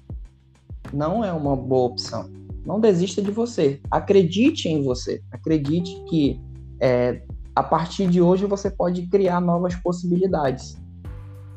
não 0.94 1.24
é 1.24 1.32
uma 1.32 1.56
boa 1.56 1.88
opção. 1.88 2.30
Não 2.66 2.80
desista 2.80 3.22
de 3.22 3.32
você. 3.32 3.80
Acredite 3.92 4.68
em 4.68 4.82
você. 4.82 5.22
Acredite 5.32 5.96
que 6.10 6.40
é, 6.80 7.22
a 7.56 7.64
partir 7.64 8.08
de 8.08 8.22
hoje 8.22 8.46
você 8.46 8.70
pode 8.70 9.08
criar 9.08 9.40
novas 9.40 9.76
possibilidades. 9.76 10.78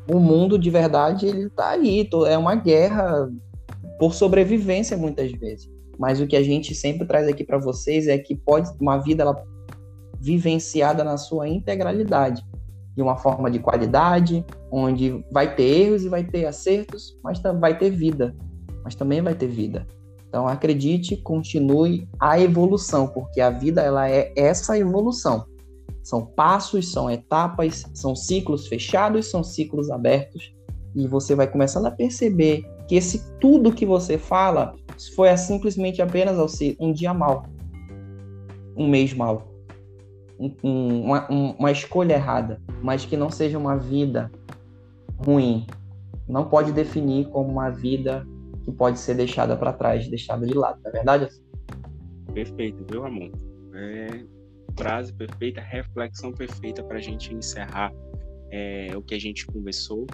O 0.09 0.19
mundo 0.19 0.57
de 0.57 0.69
verdade 0.69 1.25
ele 1.25 1.47
está 1.47 1.69
aí. 1.69 2.07
É 2.27 2.37
uma 2.37 2.55
guerra 2.55 3.29
por 3.97 4.13
sobrevivência 4.13 4.95
muitas 4.97 5.31
vezes. 5.31 5.69
Mas 5.99 6.21
o 6.21 6.25
que 6.25 6.37
a 6.37 6.41
gente 6.41 6.73
sempre 6.73 7.05
traz 7.05 7.27
aqui 7.27 7.43
para 7.43 7.57
vocês 7.57 8.07
é 8.07 8.17
que 8.17 8.33
pode 8.33 8.71
uma 8.79 8.97
vida 8.97 9.23
ela, 9.23 9.43
vivenciada 10.17 11.03
na 11.03 11.17
sua 11.17 11.47
integralidade 11.47 12.41
de 12.95 13.01
uma 13.01 13.17
forma 13.17 13.49
de 13.49 13.59
qualidade, 13.59 14.45
onde 14.69 15.23
vai 15.31 15.55
ter 15.55 15.63
erros 15.63 16.03
e 16.03 16.09
vai 16.09 16.23
ter 16.23 16.45
acertos, 16.45 17.17
mas 17.23 17.39
vai 17.59 17.77
ter 17.77 17.89
vida, 17.91 18.35
mas 18.83 18.93
também 18.93 19.21
vai 19.21 19.33
ter 19.33 19.47
vida. 19.47 19.87
Então 20.27 20.47
acredite, 20.47 21.15
continue 21.15 22.07
a 22.19 22.39
evolução, 22.39 23.07
porque 23.07 23.39
a 23.39 23.49
vida 23.49 23.81
ela 23.81 24.09
é 24.09 24.33
essa 24.35 24.77
evolução. 24.77 25.45
São 26.03 26.25
passos, 26.25 26.91
são 26.91 27.09
etapas, 27.09 27.85
são 27.93 28.15
ciclos 28.15 28.67
fechados, 28.67 29.27
são 29.27 29.43
ciclos 29.43 29.89
abertos, 29.89 30.53
e 30.95 31.07
você 31.07 31.35
vai 31.35 31.47
começando 31.47 31.85
a 31.85 31.91
perceber 31.91 32.65
que 32.89 32.95
esse 32.95 33.23
tudo 33.39 33.71
que 33.71 33.85
você 33.85 34.17
fala 34.17 34.75
foi 35.15 35.35
simplesmente 35.37 36.01
apenas 36.01 36.59
um 36.79 36.91
dia 36.91 37.13
mal, 37.13 37.45
um 38.75 38.89
mês 38.89 39.13
mal, 39.13 39.47
um, 40.39 41.03
uma, 41.03 41.31
um, 41.31 41.51
uma 41.51 41.71
escolha 41.71 42.15
errada, 42.15 42.59
mas 42.81 43.05
que 43.05 43.15
não 43.15 43.29
seja 43.29 43.59
uma 43.59 43.77
vida 43.77 44.31
ruim. 45.23 45.67
Não 46.27 46.49
pode 46.49 46.71
definir 46.71 47.29
como 47.29 47.47
uma 47.47 47.69
vida 47.69 48.27
que 48.65 48.71
pode 48.71 48.97
ser 48.97 49.13
deixada 49.13 49.55
para 49.55 49.71
trás, 49.71 50.07
deixada 50.09 50.45
de 50.47 50.53
lado, 50.55 50.79
não 50.83 50.89
é 50.89 50.93
verdade? 50.93 51.29
Perfeito, 52.33 52.83
viu, 52.89 53.03
Ramon? 53.03 53.29
É 53.75 54.25
frase 54.75 55.13
perfeita, 55.13 55.61
reflexão 55.61 56.31
perfeita 56.31 56.81
para 56.83 56.97
a 56.97 57.01
gente 57.01 57.35
encerrar 57.35 57.93
é, 58.49 58.91
o 58.95 59.01
que 59.01 59.13
a 59.13 59.19
gente 59.19 59.45
conversou, 59.45 60.07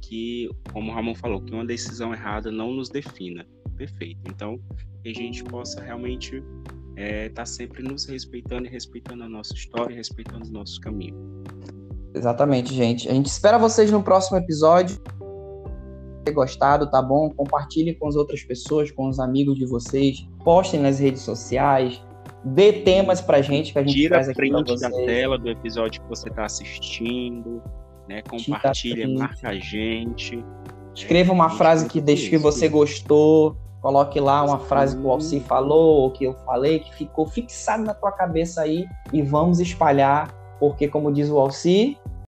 que, 0.00 0.48
como 0.72 0.90
o 0.90 0.94
Ramon 0.94 1.14
falou, 1.14 1.40
que 1.40 1.52
uma 1.52 1.64
decisão 1.64 2.12
errada 2.12 2.50
não 2.50 2.72
nos 2.72 2.88
defina. 2.88 3.46
Perfeito. 3.76 4.20
Então, 4.26 4.58
que 5.02 5.10
a 5.10 5.14
gente 5.14 5.44
possa 5.44 5.82
realmente 5.82 6.36
estar 6.36 6.44
é, 6.96 7.28
tá 7.28 7.44
sempre 7.44 7.82
nos 7.82 8.06
respeitando 8.06 8.66
e 8.66 8.70
respeitando 8.70 9.24
a 9.24 9.28
nossa 9.28 9.52
história, 9.54 9.94
respeitando 9.94 10.44
os 10.44 10.50
nossos 10.50 10.78
caminhos. 10.78 11.18
Exatamente, 12.14 12.72
gente. 12.72 13.08
A 13.08 13.12
gente 13.12 13.26
espera 13.26 13.58
vocês 13.58 13.90
no 13.90 14.02
próximo 14.02 14.38
episódio. 14.38 14.96
Se 16.26 16.32
gostado, 16.32 16.90
tá 16.90 17.02
bom? 17.02 17.30
Compartilhem 17.30 17.94
com 17.94 18.08
as 18.08 18.16
outras 18.16 18.42
pessoas, 18.42 18.90
com 18.90 19.08
os 19.08 19.20
amigos 19.20 19.56
de 19.56 19.66
vocês. 19.66 20.26
Postem 20.42 20.80
nas 20.80 20.98
redes 20.98 21.22
sociais. 21.22 22.02
Dê 22.42 22.72
temas 22.72 23.20
pra 23.20 23.42
gente 23.42 23.72
que 23.72 23.78
a 23.78 23.82
gente 23.82 23.94
Tira 23.94 24.14
traz 24.14 24.28
aqui 24.28 24.38
print 24.38 24.80
da 24.80 24.90
tela 24.90 25.38
do 25.38 25.48
episódio 25.48 26.00
que 26.00 26.08
você 26.08 26.28
está 26.28 26.46
assistindo, 26.46 27.62
né? 28.08 28.22
Compartilha, 28.22 29.08
marca 29.08 29.48
a 29.48 29.54
gente. 29.54 30.42
Escreva 30.94 31.32
uma 31.32 31.50
frase 31.50 31.88
que 31.88 32.00
deixe 32.00 32.30
que 32.30 32.38
você 32.38 32.68
gostou. 32.68 33.56
Coloque 33.82 34.18
lá 34.18 34.42
uma 34.42 34.58
frase 34.58 34.96
que 34.96 35.02
o 35.02 35.10
Alci 35.10 35.40
falou, 35.40 36.02
ou 36.02 36.10
que 36.10 36.24
eu 36.24 36.34
falei, 36.44 36.80
que 36.80 36.94
ficou 36.94 37.26
fixado 37.26 37.84
na 37.84 37.94
tua 37.94 38.10
cabeça 38.10 38.62
aí. 38.62 38.86
E 39.12 39.22
vamos 39.22 39.60
espalhar, 39.60 40.34
porque, 40.58 40.88
como 40.88 41.12
diz 41.12 41.28
o 41.28 41.38
Alci, 41.38 41.98